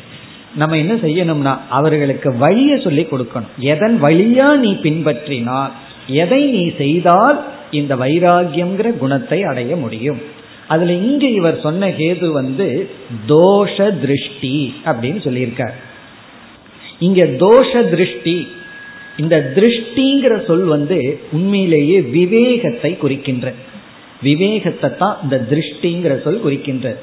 [0.54, 3.54] நம்ம என்ன செய்யணும்னா அவர்களுக்கு வழியை சொல்லி கொடுக்கணும்.
[3.58, 5.70] எதன் வழியா நீ பின்பற்றினால்
[6.06, 10.20] எதை நீ செய்தால் இந்த வைராகியம்ங்கிற குணத்தை அடைய முடியும்.
[10.68, 12.90] அதுல இங்கு இவர் சொன்ன கேது வந்து
[13.28, 15.76] தோஷ திருஷ்டி அப்படின்னு சொல்லியிருக்கார்.
[16.98, 18.48] இங்க தோஷ திருஷ்டி
[19.16, 23.54] இந்த திருஷ்டிங்கிற சொல் வந்து உண்மையிலேயே விவேகத்தை குறிக்கின்ற
[24.22, 26.96] விவேகத்தை தான் இந்த திருஷ்டிங்கிற சொல் குறிக்கின்ற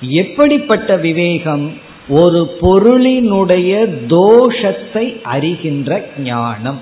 [0.00, 1.72] எப்படிப்பட்ட விவேகம்?
[2.08, 6.80] ஒரு பொருளினுடைய தோஷத்தை அறிகின்ற ஞானம்.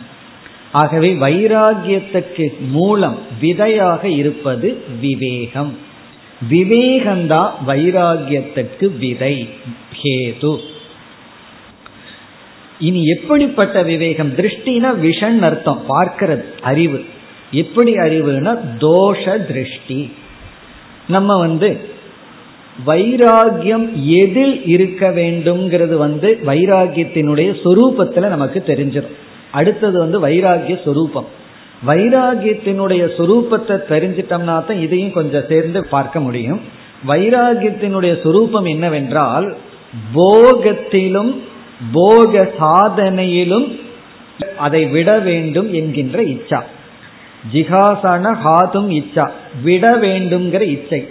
[0.73, 5.79] ஆகவே வைராகியத்துக்கு மூலம் விதையாக இருப்பது விவேகம்.
[6.51, 9.49] விவேகம்தான் வைராகியத்திற்கு விதை
[10.03, 10.59] ஹேது.
[12.79, 14.31] இனி எப்படிப்பட்ட விவேகம்?
[14.37, 17.05] திருஷ்டினா விஷன் அர்த்தம் பார்க்கிறது அறிவு.
[17.51, 20.13] எப்படி அறிவுனா தோஷ திருஷ்டி.
[21.09, 21.81] நம்ம வந்து
[22.87, 29.17] வைராகியம் எதில் இருக்க வேண்டும்ங்கிறது வந்து வைராகியத்தினுடைய சொரூபத்துல நமக்கு தெரிஞ்சிடும்
[29.51, 31.27] அடுத்தது வந்து வைராகிய சொரூபம்.
[31.87, 36.61] வைராகியத்தினுடைய சொரூபத்தை தெரிஞ்சிட்டோம்னா தான் இதையும் கொஞ்சம் சேர்ந்து பார்க்க முடியும்.
[37.09, 39.57] வைராகியத்தினுடைய சொரூபம் என்னவென்றால்
[40.15, 41.43] போகத்திலும்
[41.93, 43.81] போக சாதனையிலும்
[44.57, 46.61] அதை விட வேண்டும் என்கின்ற இச்சா.
[47.53, 49.31] ஜிகாசன ஹாதும் இச்சா
[49.63, 51.09] விட வேண்டும்ங்கிற இச்சை.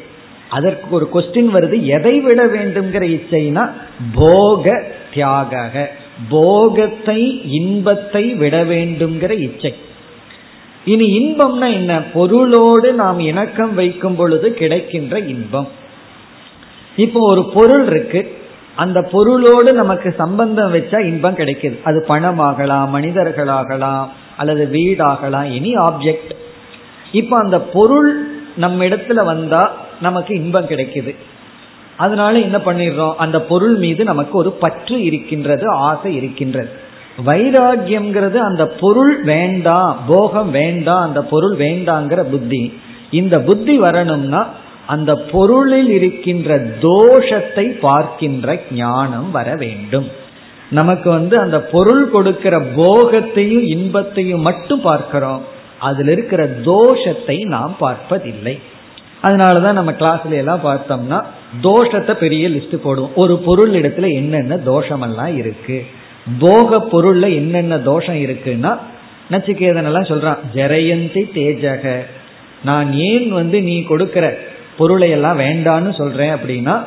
[0.49, 3.71] அதற்கு ஒரு கொஸ்டின் வருது எதை விட வேண்டும்ங்கிற இச்சைனா
[4.13, 5.91] போக தியாக
[6.29, 9.75] போகத்தை இன்பத்தை விட வேண்டும்ங்கிற இச்சை.
[10.85, 12.01] இனி இன்பம்னா என்ன?
[12.13, 15.67] பொருளோடு நாம் இணக்கம் வைக்கும் பொழுது கிடைக்கின்ற இன்பம்.
[16.95, 18.37] இப்போ ஒரு பொருள் இருக்கு
[18.75, 21.81] அந்த பொருளோடு நமக்கு சம்பந்தம் வச்சா இன்பம் கிடைக்குது.
[21.83, 24.07] அது பணமாகலாம் மனிதர்களாகலாம்
[24.39, 26.33] அல்லது வீடாகலாம் எனி ஆப்ஜெக்ட்
[27.11, 28.09] இப்போ அந்த பொருள்
[28.55, 29.61] நம்ம இடத்துல வந்தா
[30.01, 31.13] நமக்கு இன்பம் கிடைக்குது.
[31.97, 33.15] அதனால என்ன பண்ணிடுறோம்?
[33.15, 36.69] அந்த பொருள் மீது நமக்கு ஒரு பற்று இருக்கின்றது ஆசை இருக்கின்றது.
[37.25, 42.63] வைராகியம்ங்கிறது அந்த பொருள் வேண்டாம் போகம் வேண்டாம் அந்த பொருள் வேண்டாங்கிற புத்தி.
[43.11, 44.41] இந்த புத்தி வரணும்னா
[44.85, 50.07] அந்த பொருளில் இருக்கின்ற தோஷத்தை பார்க்கின்ற ஞானம் வர வேண்டும்.
[50.69, 55.43] நமக்கு வந்து அந்த பொருள் கொடுக்கிற போகத்தையும் இன்பத்தையும் மட்டும் பார்க்கிறோம்.
[55.79, 58.59] அதில் இருக்கிற தோஷத்தை நாம் பார்ப்பதில்லை.
[59.23, 61.23] அதனாலதான் நம்ம கிளாஸ்ல எல்லாம் பார்த்தோம்னா
[61.61, 63.13] தோஷத்தை பெரிய லிஸ்ட் போடுவோம்.
[63.15, 65.85] ஒரு பொருள் இடத்துல என்னென்ன தோஷமெல்லாம் இருக்கு?
[66.39, 68.77] போக பொருள்ல என்னென்ன தோஷம் இருக்குன்னா
[69.31, 71.99] நச்சிகேதனெல்லாம் சொல்றான் ஜெரயந்தி தேஜக.
[72.63, 74.37] நான் ஏன் வந்து நீ கொடுக்கிற
[74.77, 76.83] பொருளை எல்லாம் வேண்டான்னு சொல்றேன் அப்படின்னா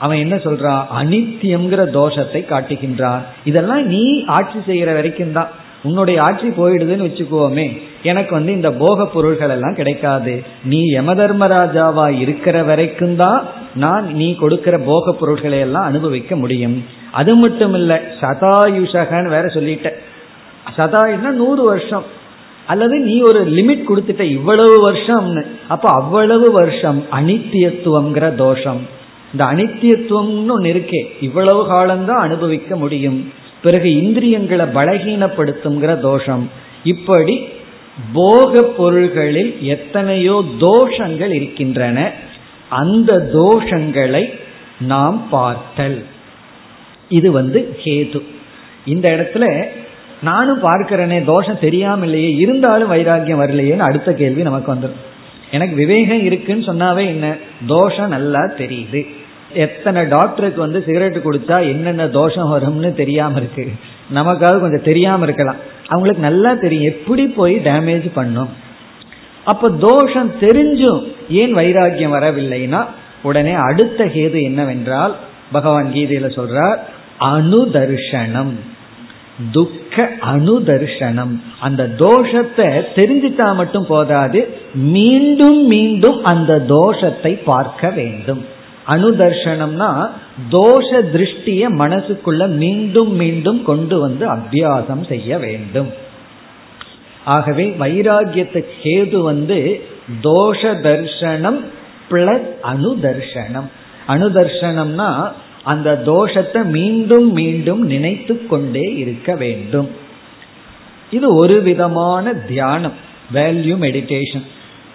[0.00, 3.22] அவன் என்ன சொல்றான் அனித்தியம்ங்கிற தோஷத்தை காட்டுகின்றான்.
[3.44, 5.50] இதெல்லாம் நீ ஆட்சி செய்கிற வரைக்கும் தான்.
[5.82, 7.66] உன்னுடைய ஆட்சி போயிடுதுன்னு வச்சுக்கோமே.
[8.02, 10.42] எனக்கு வந்து இந்த போக பொருள்கள் எல்லாம் கிடைக்காது.
[10.64, 13.44] நீ யம தர்மராஜாவா இருக்கிற வரைக்கும் தான்
[13.74, 16.84] நான் நீ கொடுக்கிற போக பொருள்களை எல்லாம் அனுபவிக்க முடியும்.
[17.12, 19.90] அது மட்டும் இல்ல சதாயுஷகன்னு வேற சொல்லிட்ட.
[20.76, 22.04] சதாயுனா நூறு வருஷம்.
[22.66, 25.42] அல்லது நீ ஒரு லிமிட் கொடுத்துட்ட இவ்வளவு வருஷம்னு.
[25.68, 28.98] அப்ப அவ்வளவு வருஷம் அனித்தியத்துவம்ங்கிற தோஷம்.
[29.32, 31.04] இந்த அனித்தியத்துவம்னு ஒன்று இருக்கே.
[31.20, 33.32] இவ்வளவு காலம்தான் அனுபவிக்க முடியும்.
[33.62, 36.50] பிறகு இந்திரியங்களை பலகீனப்படுத்துங்கிற தோஷம்.
[36.84, 37.48] இப்படி
[38.12, 42.12] போக பொருள்களில் எத்தனையோ தோஷங்கள் இருக்கின்றன.
[42.68, 44.38] அந்த தோஷங்களை
[44.80, 46.04] நாம் பார்த்தல்.
[47.08, 48.22] இது வந்து ஹேது
[48.84, 49.64] இந்த இடத்துல
[50.22, 54.98] நானும் பார்க்கிறேனே தோஷம் தெரியாம இல்லையே இருந்தாலும் வைராக்கியம் வரலையேன்னு அடுத்த கேள்வி நமக்கு வந்துடும்
[55.50, 57.36] எனக்கு விவேகம் இருக்குன்னு சொன்னாவே என்ன?
[57.66, 59.06] தோஷம் நல்லா தெரியுது.
[59.54, 63.68] எத்தனை டாக்டருக்கு வந்து சிகரெட் குடிச்சா என்னென்ன தோஷம் வரும்னு தெரியாம இருக்கு.
[64.14, 65.56] நமக்காவது கொஞ்சம் தெரியாம இருக்கலாம்.
[65.88, 66.92] அவங்களுக்கு நல்லா தெரியும்.
[66.92, 68.48] எப்படி போய் டேமேஜ் பண்ணும்?
[69.44, 72.86] அப்ப தோஷம் தெரிஞ்சும் ஏன் வைராக்கியம் வரவில்லைன்னா
[73.22, 75.16] உடனே அடுத்த கேது என்னவென்றால்
[75.52, 76.76] பகவான் கீதையில சொல்றார்
[77.20, 78.52] அனுதர்ஷனம்.
[79.52, 81.40] துக்க அனுதர்ஷனம்.
[81.60, 88.58] அந்த தோஷத்தை தெரிஞ்சிட்டா மட்டும் போதாது மீண்டும் மீண்டும் அந்த தோஷத்தை பார்க்க வேண்டும்.
[88.94, 89.90] அனுதர்ஷனம்னா
[90.54, 95.90] தோஷ திருஷ்டிய மனசுக்குள்ள மீண்டும் மீண்டும் கொண்டு வந்து அபியாசம் செய்ய வேண்டும்.
[97.34, 99.58] ஆகவே வைராகியத்துக்கு கேது வந்து
[100.22, 101.60] தோஷ தர்ஷனம்
[102.10, 103.68] பிளஸ் அனுதர்ஷனம்.
[104.08, 105.10] அனுதர்ஷனம்னா
[105.62, 109.88] அந்த தோஷத்தை மீண்டும் மீண்டும் நினைத்து கொண்டே இருக்க வேண்டும்.
[111.10, 112.96] இது ஒரு விதமான தியானம்
[113.34, 114.46] வேல்யூ மெடிடேஷன்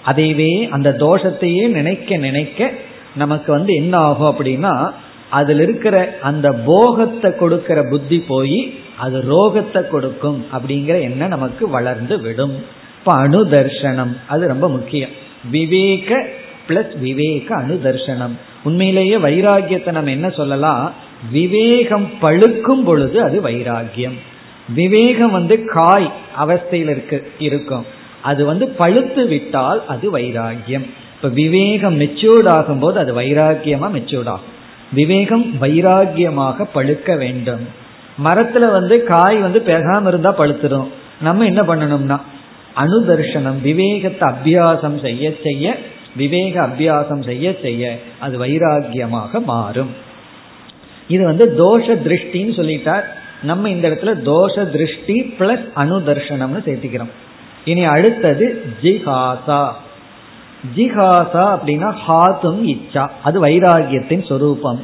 [0.10, 2.70] அதைவே அந்த தோஷத்தையே நினைக்க நினைக்க
[3.16, 4.91] நமக்கு வந்து என்ன ஆகும் அப்படின்னா
[5.30, 12.55] அதுல இருக்கிற அந்த போகத்தை கொடுக்கிற புத்தி போய் அது ரோகத்தை கொடுக்கும் அப்படிங்கிற எண்ணம் நமக்கு வளர்ந்து விடும்.
[12.99, 15.09] இப்ப அணுதர்ஷனம் அது ரொம்ப முக்கியம்.
[15.51, 16.28] விவேக
[16.68, 18.32] பிளஸ் விவேக அணுதர்ஷனம்.
[18.63, 20.91] உண்மையிலேயே வைராகியத்தை நம்ம என்ன சொல்லலாம்?
[21.32, 24.13] விவேகம் பழுக்கும் பொழுது அது வைராகியம்.
[24.70, 27.86] விவேகம் வந்து காய் அவஸ்தையில் இருக்கு இருக்கும்.
[28.22, 30.86] அது வந்து பழுத்து விட்டால் அது வைராகியம்.
[31.16, 34.53] இப்ப விவேகம் மெச்சூர்ட் ஆகும்போது அது வைராக்கியமா மெச்சூர்ட் ஆகும்.
[34.91, 37.68] விவேகம் வைராகியமாக பழுக்க வேண்டும்.
[38.24, 40.88] மரத்துல வந்து காய் வந்து பெகாம இருந்தா பழுத்துடும்
[41.22, 42.18] நம்ம என்ன பண்ணணும்னா
[42.76, 45.76] அனுதர்ஷனம் விவேகத்தை அபியாசம் செய்ய செய்ய
[46.16, 49.89] விவேக அபியாசம் செய்ய செய்ய அது வைராகியமாக மாறும்.
[51.07, 53.03] இது வந்து தோஷ திருஷ்டின்னு சொல்லிட்டார்.
[53.43, 57.13] நம்ம இந்த இடத்துல தோஷ திருஷ்டி பிளஸ் அனுதர்ஷனம்னு சேர்த்துக்கிறோம்.
[57.66, 59.72] இனி அடுத்தது ஜிஹாசா.
[60.76, 63.08] ஜிஹாசா அப்படின்னா ஹாத்தும் இச்சா.
[63.24, 64.80] அது வைராகியத்தின் சொரூபம்.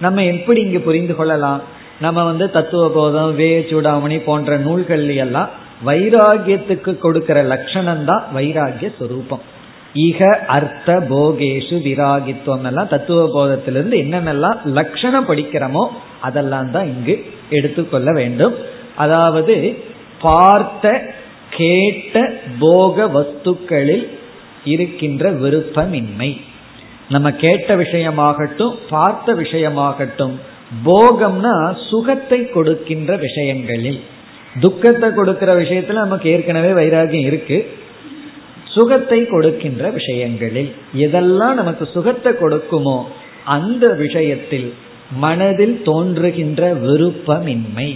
[0.00, 1.60] நம்ம எப்படி இங்கு புரிந்து கொள்ளலாம்?
[2.00, 5.48] நம்ம வந்து தத்துவ போதம் வே சூடாமணி போன்ற நூல்கள் எல்லாம்
[5.86, 9.44] வைராகியத்துக்கு கொடுக்கிற லட்சணம் தான் வைராகிய சொரூபம்.
[9.94, 15.84] இக அர்த்த போகேஷு விராகித்துவம் எல்லாம் தத்துவ போதத்திலிருந்து என்னென்னலாம் லட்சணம் படிக்கிறோமோ
[16.20, 18.54] அதெல்லாம் தான் இங்கு எடுத்துக்கொள்ள வேண்டும்.
[18.96, 19.56] அதாவது
[20.20, 21.02] பார்த்த
[21.50, 24.06] கேட்ட போக வஸ்துக்களில்
[24.66, 26.30] இருக்கின்ற விருப்பமின்மை.
[27.08, 30.36] நம்ம கேட்ட விஷயமாகட்டும் பார்த்த விஷயமாகட்டும்
[30.84, 31.54] போகம்னா
[31.88, 34.00] சுகத்தை கொடுக்கின்ற விஷயங்களில்.
[34.60, 37.58] துக்கத்தை கொடுக்கிற விஷயத்துல நமக்கு ஏற்கனவே வைராகியம் இருக்கு.
[38.64, 40.70] சுகத்தை கொடுக்கின்ற விஷயங்களில்.
[40.96, 42.98] எதெல்லாம் நமக்கு சுகத்தை கொடுக்குமோ
[43.44, 44.68] அந்த விஷயத்தில்
[45.16, 47.88] மனதில் தோன்றுகின்ற விருப்பமின்மை.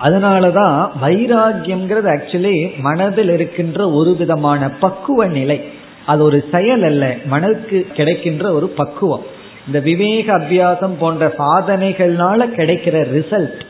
[0.00, 5.60] அதனாலதான் வைராகியம்ங்கிறது ஆக்சுவலி மனதில் இருக்கின்ற ஒரு விதமான பக்குவ நிலை.
[6.06, 9.22] அது ஒரு செயல் அல்ல மனதுக்கு கிடைக்கின்ற ஒரு பக்குவம்.
[9.66, 13.60] இந்த விவேக அபியாசம் போன்ற சாதனைகள்னால கிடைக்கிற ரிசல்ட்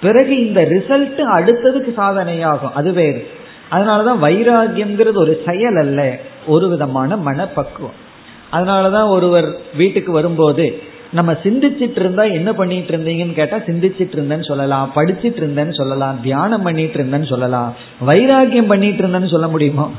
[0.00, 3.26] பிறகு இந்த ரிசல்ட் அடுத்ததுக்கு சாதனையாகும் அது வேறு.
[3.72, 8.08] அதனாலதான் வைராகியம்ங்கிறது ஒரு செயல் அல்ல ஒரு விதமான மனப்பக்குவம்.
[8.52, 10.82] அதனாலதான் ஒருவர் வீட்டுக்கு வரும்போது
[11.12, 17.02] நம்ம சிந்திச்சிட்டு இருந்தா என்ன பண்ணிட்டு இருந்தீங்கன்னு கேட்டா சிந்திச்சிட்டு இருந்தேன்னு சொல்லலாம் படிச்சிட்டு இருந்தேன்னு சொல்லலாம் தியானம் பண்ணிட்டு
[17.02, 19.90] இருந்தேன்னு சொல்லலாம் வைராகியம் பண்ணிட்டு இருந்தேன்னு சொல்ல முடியுமா?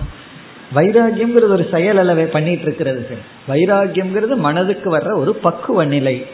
[0.76, 6.26] வைராகியம்ங்கிறது ஒரு செயல் அளவை பண்ணிட்டு இருக்கிறது சார் வைராகியம்ங்கிறது மனதுக்கு வர்ற ஒரு பக்குவ நிலை.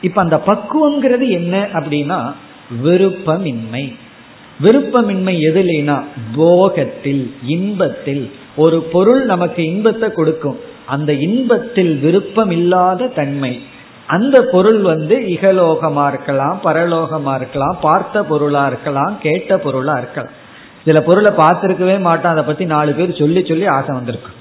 [0.00, 2.32] இப்ப அந்த பக்குவம்ங்கிறது என்ன அப்படின்னா
[2.84, 3.94] விருப்பமின்மை.
[4.62, 6.02] விருப்பமின்மை எதுலேனா
[6.36, 8.30] போகத்தில் இன்பத்தில்.
[8.56, 10.58] ஒரு பொருள் நமக்கு இன்பத்தை கொடுக்கும்.
[10.86, 13.60] அந்த இன்பத்தில் விருப்பம் இல்லாத தன்மை.
[14.08, 20.34] அந்த பொருள் வந்து இகலோகமா இருக்கலாம் பரலோகமா இருக்கலாம் பார்த்த பொருளா இருக்கலாம் கேட்ட பொருளா இருக்கலாம்.
[20.84, 24.36] சில பொருளை பார்த்துருக்கவே மாட்டோம் அதை பத்தி நாலு பேர் சொல்லி சொல்லி ஆசை வந்திருக்கும்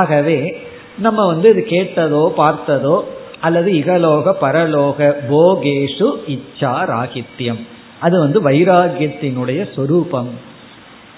[0.00, 0.36] ஆகவே
[0.98, 2.96] நம்ம வந்து இது கேட்டதோ பார்த்ததோ
[3.40, 4.98] அல்லது இகலோக பரலோக
[5.30, 7.60] போகேஷு இச்சா ராகித்யம்.
[8.00, 10.30] அது வந்து வைராகியத்தினுடைய சொரூபம்.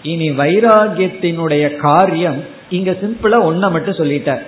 [0.02, 2.40] இனி வைராகியத்தினுடைய காரியம்
[2.70, 4.42] இங்க சிம்பிளா ஒன்ன மட்டும் சொல்லிட்டார்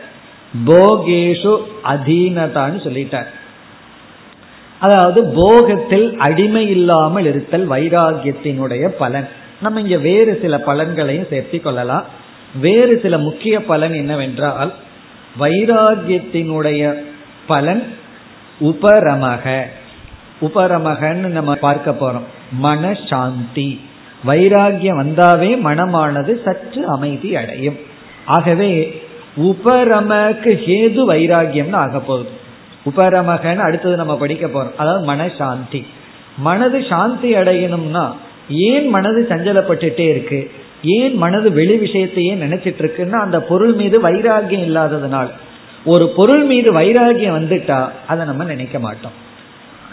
[0.67, 3.27] போகேஷு அதீனதான்னு சொல்லிட்டார்.
[4.79, 9.29] அதாவது போகத்தில் அடிமை இல்லாமல் இருத்தல் வைராகியத்தினுடைய பலன்.
[9.63, 12.05] நம்ம இங்க வேறு சில பலன்களையும் சேர்த்தி கொள்ளலாம்.
[12.61, 14.75] வேறு சில முக்கிய பலன் என்னவென்றால்
[15.41, 17.03] வைராகியத்தினுடைய
[17.47, 17.97] பலன்
[18.61, 19.63] உபரமக.
[20.41, 22.25] உபரமகன்னு நம்ம பார்க்க போறோம்.
[22.63, 23.81] மனசாந்தி.
[24.27, 27.77] வைராகியம் வந்தாவே மனமானது சற்று அமைதி அடையும்.
[28.27, 29.04] ஆகவே
[29.37, 32.29] உபரமக்கு ஹேது வைராகியம்னு ஆக போகுது.
[32.85, 34.75] உபரமகன்னு அடுத்தது நம்ம படிக்க போறோம்.
[34.77, 35.85] அதாவது மனசாந்தி.
[36.39, 38.13] மனது சாந்தி அடையணும்னா
[38.49, 40.51] ஏன் மனது சஞ்சலப்பட்டுட்டே இருக்கு?
[40.83, 45.29] ஏன் மனது வெளி விஷயத்தையே நினைச்சிட்டு இருக்குன்னா அந்த பொருள் மீது வைராகியம் இல்லாததுனால்.
[45.85, 49.23] ஒரு பொருள் மீது வைராகியம் வந்துட்டா அதை நம்ம நினைக்க மாட்டோம்.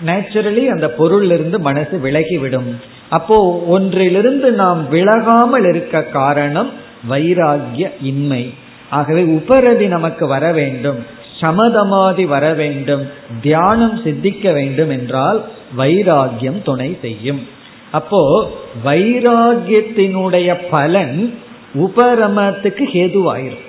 [0.06, 2.80] நேச்சுரலி அந்த பொருள் இருந்து மனசு விலகி விடும்
[3.10, 6.70] அப்போ ஒன்றிலிருந்து நாம் விலகாமல் இருக்க காரணம்
[7.10, 8.54] வைராகிய இன்மை.
[8.92, 13.08] ஆகவே உபரதி நமக்கு வர வேண்டும் சமதமாதி வர வேண்டும்
[13.42, 15.44] தியானம் சித்திக்க வேண்டும் என்றால்
[15.78, 17.48] வைராகியம் துணை செய்யும்.
[17.92, 18.52] அப்போ
[18.86, 21.40] வைராகியத்தினுடைய பலன்
[21.76, 23.66] உபரமத்துக்கு ஹேதுவாயிரும்.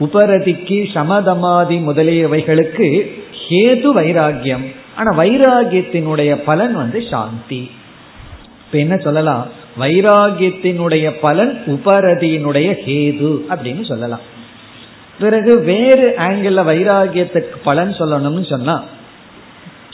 [0.00, 2.88] உபரதிக்கு சமதமாதி முதலியவைகளுக்கு
[3.48, 4.66] ஹேது வைராகியம்
[4.96, 7.70] ஆனா வைராகியத்தினுடைய பலன் வந்து சாந்தி.
[8.66, 9.46] இப்ப என்ன சொல்லலாம்?
[9.80, 14.36] வைராகியத்தினுடைய பலன் உபரதியினுடைய ஹேது அப்படின்னு சொல்லலாம்.
[15.18, 18.82] பிறகு வேறு ஆங்கிள் வைராகியத்துக்கு பலன் சொல்லணும்னு சொன்னா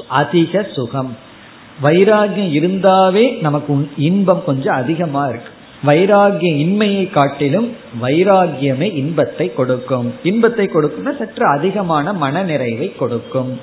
[0.09, 1.17] அதிக சுகம்.
[1.83, 5.53] வைராகியம் இருந்தாவே நமக்கு இன்பம் கொஞ்சம் அதிகமா இருக்கு.
[5.87, 10.15] வைராகிய இன்மையை காட்டிலும் வைராகியமே இன்பத்தை கொடுக்கும்.
[10.23, 13.61] இன்பத்தை கொடுக்கும்னா சற்று அதிகமான மன நிறைவை கொடுக்கும்.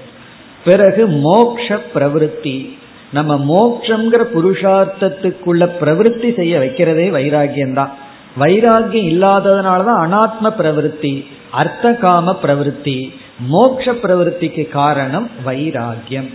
[0.65, 2.79] பிறகு மோக்ஷ பிரவருத்தி.
[3.13, 7.93] நம்ம மோக்ஷங்கிற புருஷார்த்தத்துக்குள்ள பிரவருத்தி செய்ய வைக்கிறதே வைராகியம் தான்
[8.39, 11.25] வைராகியம் இல்லாததுனாலதான் அனாத்ம பிரவருத்தி.
[11.51, 13.13] அர்த்த காம பிரவருத்தி
[13.51, 16.29] மோட்ச பிரவருத்திக்கு காரணம் வைராகியம்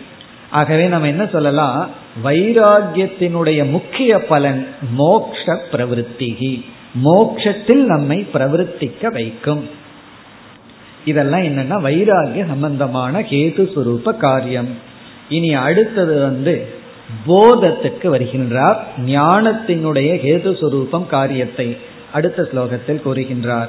[0.50, 1.90] ஆகவே நம்ம என்ன சொல்லலாம்?
[2.24, 6.64] வைராகியத்தினுடைய முக்கிய பலன் மோக்ஷ பிரவருத்தி
[7.04, 9.68] மோக்ஷத்தில் நம்மை பிரவருத்திக்க வைக்கும்.
[11.04, 14.68] இதெல்லாம் என்னன்னா வைராகிய சம்பந்தமான கேது சுரூப காரியம்.
[15.28, 16.74] இனி அடுத்தது வந்து
[17.26, 18.76] போதத்துக்கு வருகின்றார்.
[19.06, 21.76] ஞானத்தினுடைய கேது சுரூபம் காரியத்தை
[22.12, 23.68] அடுத்த ஸ்லோகத்தில் கூறுகின்றார்.